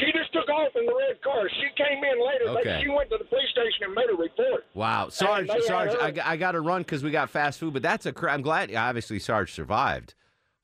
[0.00, 1.48] She just took off in the red car.
[1.48, 2.58] She came in later.
[2.60, 2.80] Okay.
[2.82, 4.64] She went to the police station and made a report.
[4.74, 8.06] Wow, Sarge, Sarge, I, I got to run because we got fast food, but that's
[8.06, 8.12] a.
[8.12, 10.14] Cr- I'm glad, obviously, Sarge survived.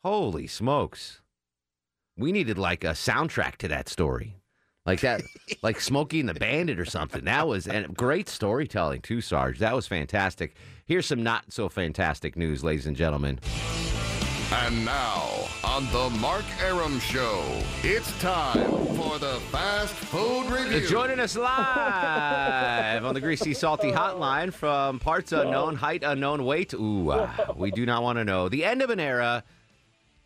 [0.03, 1.21] Holy smokes,
[2.17, 4.37] we needed like a soundtrack to that story,
[4.87, 5.23] like that,
[5.63, 7.25] like Smokey and the Bandit or something.
[7.25, 9.59] That was and great storytelling too, Sarge.
[9.59, 10.57] That was fantastic.
[10.87, 13.39] Here's some not so fantastic news, ladies and gentlemen.
[14.63, 17.43] And now, on the Mark Arum Show,
[17.83, 20.87] it's time for the fast food review.
[20.87, 26.75] Joining us live on the Greasy Salty Hotline from parts unknown, height unknown, weight.
[26.75, 28.51] Ooh, uh, we do not want to know.
[28.51, 29.45] The end of an era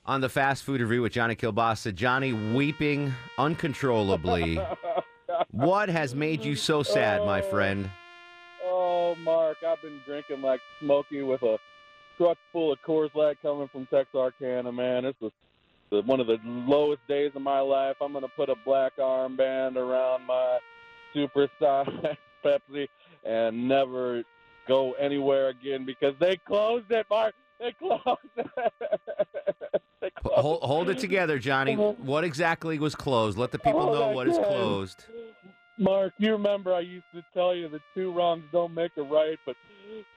[0.05, 1.95] on the fast food review with Johnny Kilbasa.
[1.95, 4.61] Johnny weeping uncontrollably.
[5.53, 7.89] what has made you so sad, my friend?
[8.65, 11.57] Oh, Mark, I've been drinking like Smokey with a
[12.17, 15.05] truck full of Coors Light coming from Texarkana, man.
[15.05, 15.33] This was
[15.91, 17.97] the, one of the lowest days of my life.
[18.01, 20.59] I'm going to put a black armband around my
[21.15, 22.89] supersized Pepsi
[23.25, 24.23] and never
[24.69, 27.35] go anywhere again because they closed it, Mark.
[27.61, 28.47] They closed it.
[30.01, 31.75] They closed Hold, hold it together, Johnny.
[31.77, 31.93] Uh-huh.
[31.97, 33.39] What exactly was closed?
[33.39, 34.47] Let the people Oh, know what is God.
[34.49, 35.07] closed.
[35.79, 39.39] Mark, you remember I used to tell you that two wrongs don't make a right,
[39.45, 39.57] but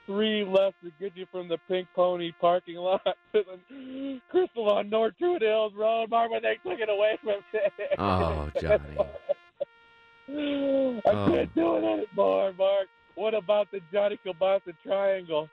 [0.06, 3.02] three left to get you from the Pink Pony parking lot
[3.34, 7.36] to the Krystal on North Druid Hills Road, Mark, when they took it away from
[7.52, 7.60] me.
[7.98, 8.96] Oh, Johnny.
[10.30, 10.32] I
[11.10, 11.28] Oh.
[11.32, 12.86] can't do it anymore, Mark.
[13.14, 15.48] What about the Johnny Kilbasa triangle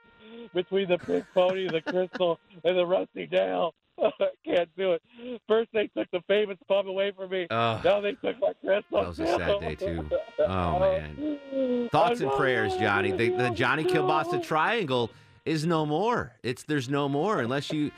[0.53, 3.73] between the Pink Pony, the Krystal, and the Rusty Dale?
[4.45, 5.01] can't do it.
[5.47, 7.47] First they took the famous pub away from me.
[7.49, 7.83] Ugh.
[7.83, 8.83] now they took my Krystal.
[8.91, 10.09] That was a sad day, too.
[10.39, 11.89] Oh, oh, man.
[11.91, 13.11] Thoughts and prayers, Johnny.
[13.11, 15.11] The, the Johnny Kilbasa triangle
[15.45, 16.33] is no more.
[16.43, 17.91] It's there's no more unless you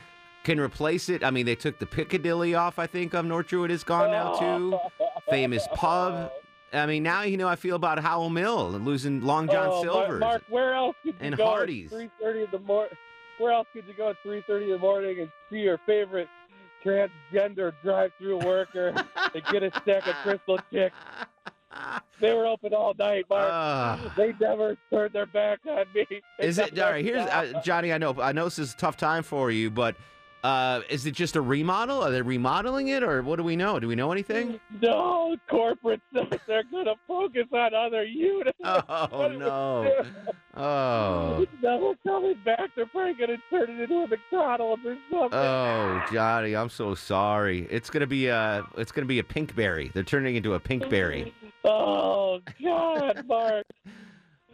[0.44, 1.24] can replace it.
[1.24, 2.78] I mean, they took the Piccadilly off.
[2.78, 4.78] I think of North Druid is gone now too.
[5.30, 6.30] Famous pub.
[6.72, 9.70] I mean, now you know I feel about Howell Mill and losing Long John Oh,
[9.70, 10.20] Mark- Silver's.
[10.20, 11.90] Mark, where else and go Hardee's.
[11.90, 12.94] three thirty in the morning?
[13.38, 16.28] Where else could you go at three thirty in the morning and see your favorite
[16.84, 18.88] transgender drive-through worker
[19.34, 20.94] and get a stack of Krystal chicks?
[22.20, 23.48] They were open all night, Mark.
[23.48, 24.12] Ah.
[24.16, 26.04] they never turned their back on me.
[26.38, 27.04] They Is it all right?
[27.04, 27.92] Here's uh, Johnny.
[27.92, 28.16] I know.
[28.20, 29.94] I know this is a tough time for you, but
[30.44, 32.02] uh, is it just a remodel?
[32.02, 33.80] Are they remodeling it, or what do we know?
[33.80, 34.60] Do we know anything?
[34.80, 38.56] No, corporate says they're going to focus on other units.
[38.64, 40.04] Oh no!
[40.56, 41.42] Oh.
[41.42, 42.70] It's never coming back.
[42.76, 45.38] They're probably going to turn it into a McDonald's or something.
[45.38, 47.66] Oh, Johnny, I'm so sorry.
[47.70, 49.92] It's gonna be a it's gonna be a pinkberry.
[49.92, 51.32] They're turning into a pinkberry.
[51.64, 53.66] Oh, God, Mark.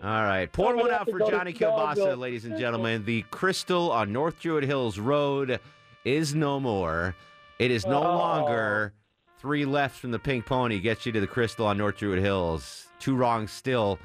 [0.02, 3.04] All right, pour one out for Johnny Kilbasa, ladies and gentlemen.
[3.04, 5.60] The Krystal on North Druid Hills Road
[6.04, 7.14] is no more.
[7.58, 8.16] It is no Oh.
[8.18, 8.92] longer
[9.38, 12.88] three left from the Pink Pony gets you to the Krystal on North Druid Hills.
[12.98, 13.98] Two wrongs still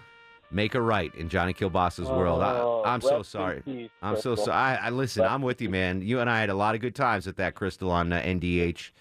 [0.52, 2.42] make a right in Johnny Kilbasa's world.
[2.44, 3.62] Oh, I, I'm so rest sorry.
[3.64, 4.52] peace, I'm so sorry.
[4.78, 5.24] I, I listen.
[5.24, 6.02] I'm with you, man.
[6.02, 8.92] You and I had a lot of good times at that Krystal on uh, NDH.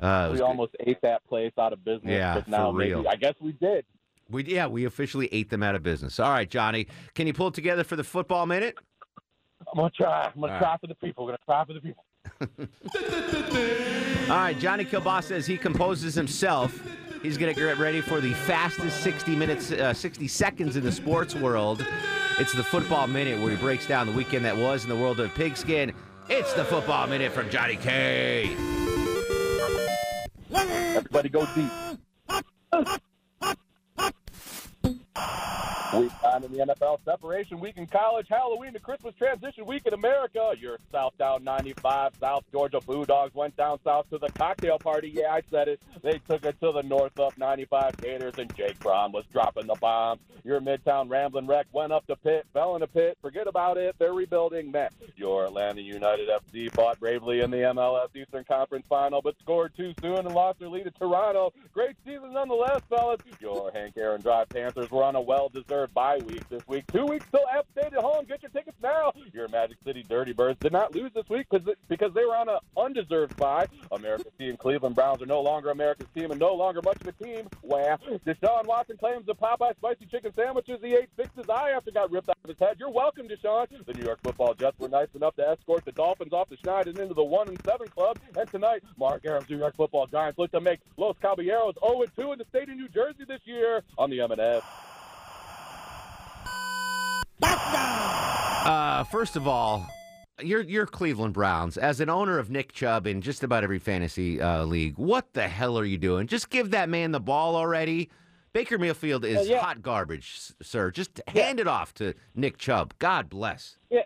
[0.00, 0.44] Uh, we good.
[0.44, 2.96] almost ate that place out of business, Yeah, but now for real.
[2.98, 3.84] maybe I guess we did.
[4.28, 6.18] We yeah, we officially ate them out of business.
[6.18, 8.76] All right, Johnny, can you pull it together for the football minute?
[9.72, 10.24] I'm gonna try.
[10.34, 10.80] I'm gonna All try right.
[10.80, 11.24] for the people.
[11.24, 12.04] I'm gonna try for the people.
[14.32, 16.80] All right, Johnny Kilbasa, says he composes himself,
[17.22, 20.92] he's going to get ready for the fastest 60 minutes, uh, 60 seconds in the
[20.92, 21.84] sports world.
[22.38, 25.20] It's the football minute where he breaks down the weekend that was in the world
[25.20, 25.92] of pigskin.
[26.28, 28.56] It's the football minute from Johnny K.
[30.50, 31.70] Everybody go deep.
[36.02, 39.82] We got time in the NFL, separation week in college, Halloween to Christmas transition week
[39.84, 40.54] in America.
[40.58, 45.12] Your South Down 95, South Georgia Bulldogs went down south to the cocktail party.
[45.14, 45.80] Yeah, I said it.
[46.02, 49.74] They took it to the North up 95 Gators, and Jake Fromm was dropping the
[49.74, 50.18] bomb.
[50.44, 53.18] Your Midtown Ramblin' Wreck went up the pit, fell in the pit.
[53.20, 53.94] Forget about it.
[53.98, 54.72] They're rebuilding.
[54.72, 59.72] Met your Atlanta United FC fought bravely in the MLS Eastern Conference Final, but scored
[59.76, 61.52] too soon and lost their lead to Toronto.
[61.74, 63.20] Great season nonetheless, fellas.
[63.40, 66.84] Your Hank Aaron Drive Panthers were on a well-deserved bye week this week.
[66.92, 68.24] Two weeks till App State at home.
[68.26, 69.12] Get your tickets now.
[69.32, 71.46] Your Magic City Dirty Birds did not lose this week
[71.88, 73.66] because they were on an undeserved bye.
[73.90, 77.24] America's team Cleveland Browns are no longer America's team and no longer much of a
[77.24, 77.48] team.
[77.62, 77.98] Wow.
[78.26, 82.10] Deshaun Watson claims the Popeye spicy chicken sandwiches he ate fixed his eye after got
[82.10, 82.76] ripped out of his head.
[82.78, 83.66] You're welcome, Deshaun.
[83.86, 86.86] The New York Football Jets were nice enough to escort the Dolphins off the schneid
[86.86, 88.18] and into the one and seven club.
[88.36, 92.32] And tonight, Mark Arum's New York Football Giants look to make Los Caballeros 0 2
[92.32, 94.62] in the state of New Jersey this year on the M&S.
[97.42, 99.86] Uh, first of all,
[100.40, 101.76] you're you're Cleveland Browns.
[101.76, 105.48] As an owner of Nick Chubb in just about every fantasy uh, league, what the
[105.48, 106.26] hell are you doing?
[106.26, 108.10] Just give that man the ball already.
[108.52, 109.60] Baker Mayfield is Uh, yeah.
[109.60, 110.90] hot garbage, sir.
[110.90, 112.92] Just hand it off to Nick Chubb.
[112.98, 113.78] God bless.
[113.90, 114.02] Yeah.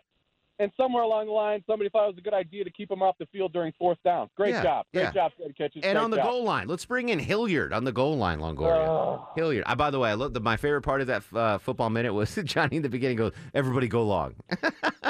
[0.58, 3.02] And somewhere along the line, somebody thought it was a good idea to keep him
[3.02, 4.30] off the field during fourth down.
[4.36, 4.86] Great Yeah, job.
[4.94, 5.12] Great yeah.
[5.12, 5.84] job, Kitchens.
[5.84, 6.26] And Great on the job.
[6.26, 8.86] goal line, let's bring in Hilliard on the goal line, Longoria.
[8.86, 9.28] Oh.
[9.36, 9.64] Hilliard.
[9.66, 12.14] I, by the way, I love the, my favorite part of that uh, football minute
[12.14, 14.34] was Johnny in the beginning goes, "Everybody go long."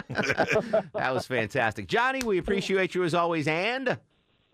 [0.09, 2.23] that was fantastic, Johnny.
[2.25, 3.99] We appreciate you as always, and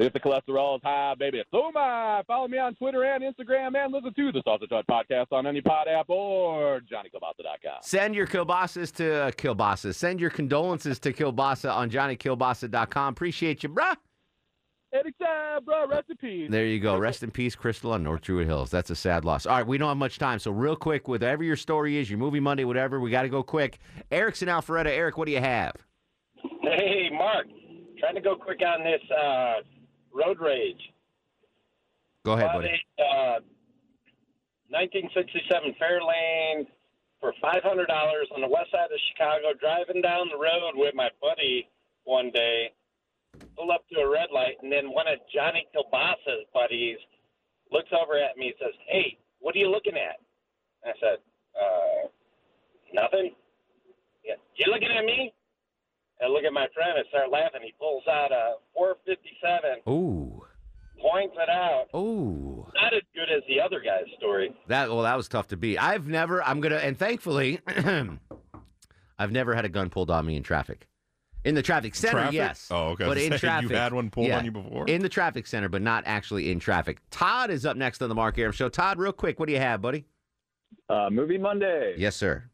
[0.03, 2.25] If the cholesterol is high, baby, it's oh my.
[2.27, 5.61] Follow me on Twitter and Instagram and listen to the Sausage Hut podcast on any
[5.61, 7.79] pod app or JohnnyKilbasa.com.
[7.83, 9.95] Send your kielbasa's to uh, kielbasa.
[9.95, 13.13] Send your condolences to Kielbasa on JohnnyKielbasa.com.
[13.13, 13.95] Appreciate you, bruh.
[14.93, 15.87] Anytime, bro.
[15.87, 16.51] Rest in peace.
[16.51, 16.99] There you go.
[16.99, 18.71] Rest in peace, Krystal on North Druid Hills.
[18.73, 19.47] That's a sad loss.
[19.47, 22.19] All right, we don't have much time, so real quick, whatever your story is, your
[22.19, 23.79] movie Monday, whatever, we got to go quick.
[24.11, 24.87] Eric's in Alpharetta.
[24.87, 25.77] Eric, what do you have?
[26.63, 27.47] Hey, Mark.
[28.01, 29.55] Trying to go quick on this uh,
[30.13, 30.81] road rage.
[32.25, 32.69] Go ahead, buddy.
[32.69, 33.41] a, uh,
[34.71, 36.67] 1967 Fairlane
[37.21, 37.61] for $500
[38.35, 41.69] on the west side of Chicago, driving down the road with my buddy
[42.05, 42.73] one day.
[43.57, 46.99] Pull up to a red light, and then one of Johnny Kilbasa's buddies
[47.71, 50.21] looks over at me and says, Hey, what are you looking at?
[50.85, 51.19] I said,
[51.57, 52.09] uh,
[52.93, 53.33] Nothing.
[54.25, 55.33] Yeah, you looking at me?
[56.23, 57.61] I look at my friend and start laughing.
[57.65, 60.43] He pulls out a 457, Ooh.
[61.01, 61.87] points it out.
[61.99, 62.67] Ooh.
[62.75, 64.55] Not as good as the other guy's story.
[64.69, 65.79] That well, that was tough to beat.
[65.79, 66.43] I've never.
[66.43, 67.61] I'm gonna, and thankfully,
[69.19, 70.87] I've never had a gun pulled on me in traffic.
[71.45, 72.35] In the traffic center, Traffic?
[72.35, 72.69] yes.
[72.71, 73.05] Oh, okay.
[73.05, 74.39] But in traffic, you've had one pulled yeah.
[74.39, 74.87] on you before?
[74.87, 76.99] In the traffic center, but not actually in traffic.
[77.11, 78.69] Todd is up next on the Mark Arum Show.
[78.69, 80.05] Todd, real quick, what do you have, buddy?
[80.89, 81.97] Uh, movie Monday.
[81.99, 82.45] Yes, sir.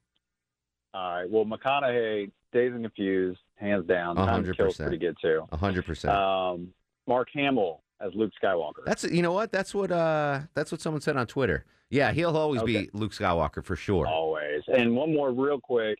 [0.95, 1.31] All right.
[1.31, 4.16] Well, McConaughey, Dazed and Confused, hands down.
[4.16, 4.88] A Time hundred Kill's percent.
[4.88, 5.46] pretty good too.
[5.53, 6.14] Hundred percent.
[6.14, 6.68] Um,
[7.07, 8.84] Mark Hamill as Luke Skywalker.
[8.84, 9.53] That's you know what?
[9.53, 11.64] That's what uh that's what someone said on Twitter.
[11.90, 14.07] Yeah, he'll always be Luke Skywalker for sure.
[14.07, 14.62] Always.
[14.68, 15.99] And one more, real quick.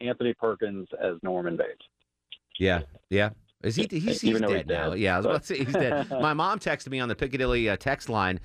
[0.00, 1.84] Anthony Perkins as Norman Bates.
[2.58, 3.30] Yeah, yeah.
[3.62, 3.86] Is he?
[3.90, 4.92] He's, he's though dead now.
[4.92, 6.10] Yeah, I was about to say he's dead.
[6.20, 8.40] My mom texted me on the Piccadilly uh, text line.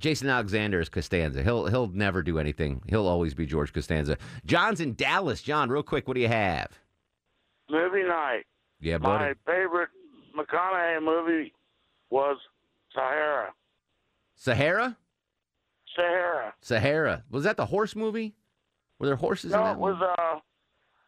[0.00, 1.42] Jason Alexander is Costanza.
[1.42, 2.82] He'll he'll never do anything.
[2.88, 4.16] He'll always be George Costanza.
[4.44, 5.42] John's in Dallas.
[5.42, 6.68] John, real quick, what do you have?
[7.70, 8.44] Movie night.
[8.80, 9.24] Yeah, buddy.
[9.24, 9.88] My favorite
[10.36, 11.52] McConaughey movie
[12.10, 12.36] was
[12.92, 13.52] Sahara.
[14.36, 14.96] Sahara.
[15.96, 16.54] Sahara.
[16.60, 17.24] Sahara.
[17.30, 18.34] Was that the horse movie?
[18.98, 19.78] Were there horses in that?
[19.78, 20.38] No, it was uh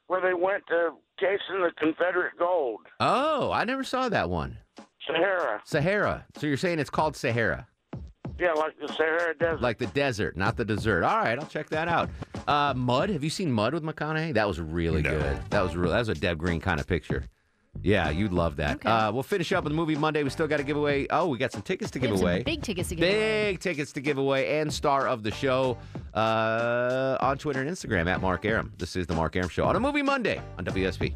[0.06, 2.80] where they went to chasing the Confederate gold.
[3.00, 4.58] Oh, I never saw that one.
[5.06, 5.60] Sahara.
[5.64, 6.26] Sahara.
[6.36, 7.66] So you're saying it's called Sahara,
[8.38, 9.62] Yeah, like the Sahara Desert.
[9.62, 11.04] like the desert, not the dessert.
[11.04, 12.10] All right, I'll check that out.
[12.46, 13.08] Uh, Mud.
[13.10, 14.34] Have you seen Mud with McConaughey?
[14.34, 15.40] That was really good.
[15.50, 15.90] That was real.
[15.90, 17.24] That was a Deb Green kind of picture.
[17.82, 18.84] Yeah, you'd love that.
[18.86, 20.22] Uh, we'll finish up with the movie Monday.
[20.22, 21.06] We still got to give away.
[21.10, 22.42] Oh, we got some tickets to We give have some away.
[22.42, 23.50] big tickets to give away.
[23.52, 25.76] Big tickets to give away and star of the show
[26.14, 28.72] uh, on Twitter and Instagram at Mark Arum.
[28.78, 31.14] This is the Mark Arum Show on a movie Monday on WSB.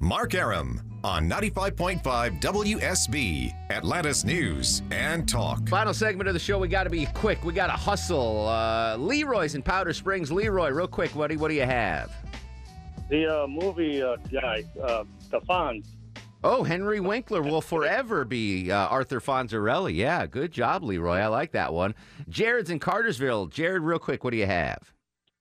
[0.00, 5.68] Mark Arum on 95.5 WSB, Atlanta's News and Talk.
[5.68, 6.58] Final segment of the show.
[6.58, 7.44] We got to be quick.
[7.44, 8.48] We got to hustle.
[8.48, 10.30] Uh, Leroy's in Powder Springs.
[10.30, 11.36] Leroy, real quick, buddy.
[11.36, 12.12] What do you have?
[13.10, 15.86] The uh, movie uh, guy, uh, the Fonz.
[16.44, 19.94] Oh, Henry Winkler will forever be uh, Arthur Fonzarelli.
[19.94, 21.18] Yeah, good job, Leroy.
[21.18, 21.94] I like that one.
[22.28, 23.46] Jared's in Cartersville.
[23.46, 24.92] Jared, real quick, what do you have?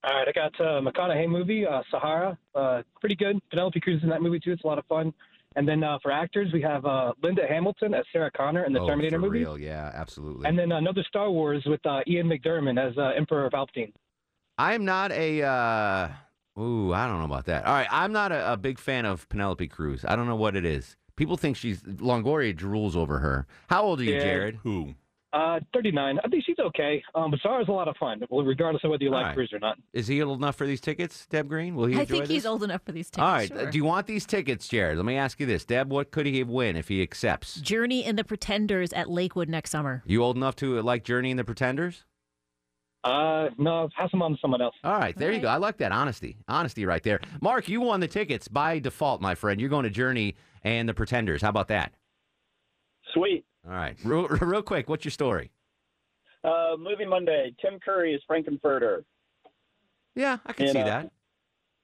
[0.04, 2.38] All right, I got uh, McConaughey movie, uh, Sahara.
[2.54, 3.40] Uh, pretty good.
[3.50, 4.52] Penelope Cruz is in that movie too.
[4.52, 5.14] It's a lot of fun.
[5.56, 8.80] And then uh, for actors, we have uh, Linda Hamilton as Sarah Connor in the
[8.80, 9.40] oh, Terminator for movie.
[9.40, 9.58] real.
[9.58, 10.48] Yeah, absolutely.
[10.48, 13.92] And then another Star Wars with uh, Ian McDiarmid as uh, Emperor Palpatine.
[14.58, 15.44] I am not a.
[15.44, 17.66] Uh, ooh, I don't know about that.
[17.66, 20.06] All right, I'm not a, a big fan of Penelope Cruz.
[20.08, 20.96] I don't know what it is.
[21.18, 23.46] People think she's Longoria drools over her.
[23.70, 24.20] How old are you, Yeah.
[24.24, 24.60] Jared?
[24.64, 24.96] Who?
[25.34, 26.20] Uh, 39.
[26.24, 27.02] I think she's okay.
[27.16, 29.36] Um, but Sarah's a lot of fun, well, regardless of whether you All like right.
[29.36, 29.78] Cruz or not.
[29.94, 31.74] Is he old enough for these tickets, Deb Green?
[31.76, 33.24] Will he I enjoy think he's old enough for these tickets.
[33.24, 33.48] All right.
[33.48, 33.72] sure.
[33.72, 34.98] Do you want these tickets, Jared?
[34.98, 35.90] Let me ask you this, Deb.
[35.90, 37.56] What could he win if he accepts?
[37.62, 40.04] Journey and the Pretenders at Lakewood next summer.
[40.06, 42.04] You old enough to uh, like Journey and the Pretenders?
[43.04, 44.76] Uh, no, pass them on to someone else.
[44.84, 45.48] All right, there you go.
[45.48, 46.38] I like that honesty.
[46.48, 47.20] Honesty right there.
[47.42, 49.60] Mark, you won the tickets by default, my friend.
[49.60, 51.42] You're going to Journey and the Pretenders.
[51.42, 51.94] How about that?
[53.14, 53.46] Sweet.
[53.68, 53.96] All right.
[54.04, 55.52] Real, real quick, what's your story?
[56.44, 57.54] Uh, movie Monday.
[57.62, 59.04] Tim Curry is Frank-N-Furter.
[60.16, 61.12] Yeah, I can You see know, that.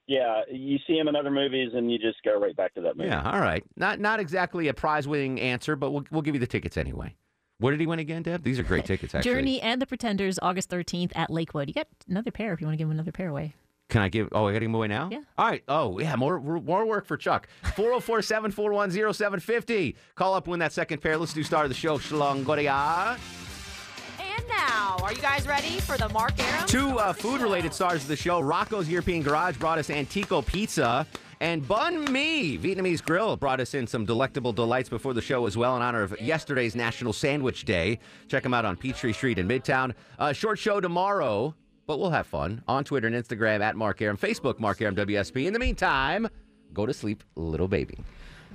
[0.06, 2.96] Yeah, you see him in other movies, and you just go right back to that
[2.96, 3.10] movie.
[3.10, 3.62] Yeah, all right.
[3.76, 7.14] Not not exactly a prize winning answer, but we'll, we'll give you the tickets anyway.
[7.58, 8.42] What did he win again, Deb?
[8.42, 9.30] These are great tickets, actually.
[9.30, 11.68] Journey and the Pretenders, August 13th at Lakewood.
[11.68, 13.54] You got another pair if you want to give him another pair away.
[13.88, 14.28] Can I give?
[14.32, 15.08] Oh, I got to give them away now?
[15.10, 15.20] Yeah.
[15.38, 15.62] All right.
[15.66, 16.14] Oh, yeah.
[16.16, 17.48] More more work for Chuck.
[17.74, 19.96] 404 741 0750.
[20.14, 21.16] Call up, win that second pair.
[21.16, 21.96] Let's do start of the show.
[21.98, 23.18] Shalongoria.
[24.20, 26.66] And now, are you guys ready for the Mark Arum?
[26.66, 28.40] Two uh, food related stars of the show.
[28.40, 31.06] Rocco's European Garage brought us Antico Pizza.
[31.40, 35.56] And Bun Mi, Vietnamese Grill, brought us in some delectable delights before the show as
[35.56, 38.00] well in honor of yesterday's National Sandwich Day.
[38.26, 39.94] Check them out on Peachtree Street in Midtown.
[40.18, 41.54] Uh, short show tomorrow,
[41.88, 45.46] but we'll have fun on Twitter and Instagram at Mark Arum, Facebook, Mark Arum WSB.
[45.46, 46.28] In the meantime,
[46.74, 47.98] go to sleep, little baby.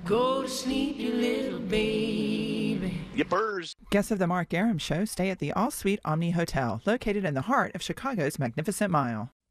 [0.05, 3.01] Go to sleep, you little baby.
[3.15, 3.73] Yippers.
[3.89, 7.34] Guests of the Mark Arum Show stay at the All Suite Omni Hotel, located in
[7.34, 9.31] the heart of Chicago's Magnificent Mile.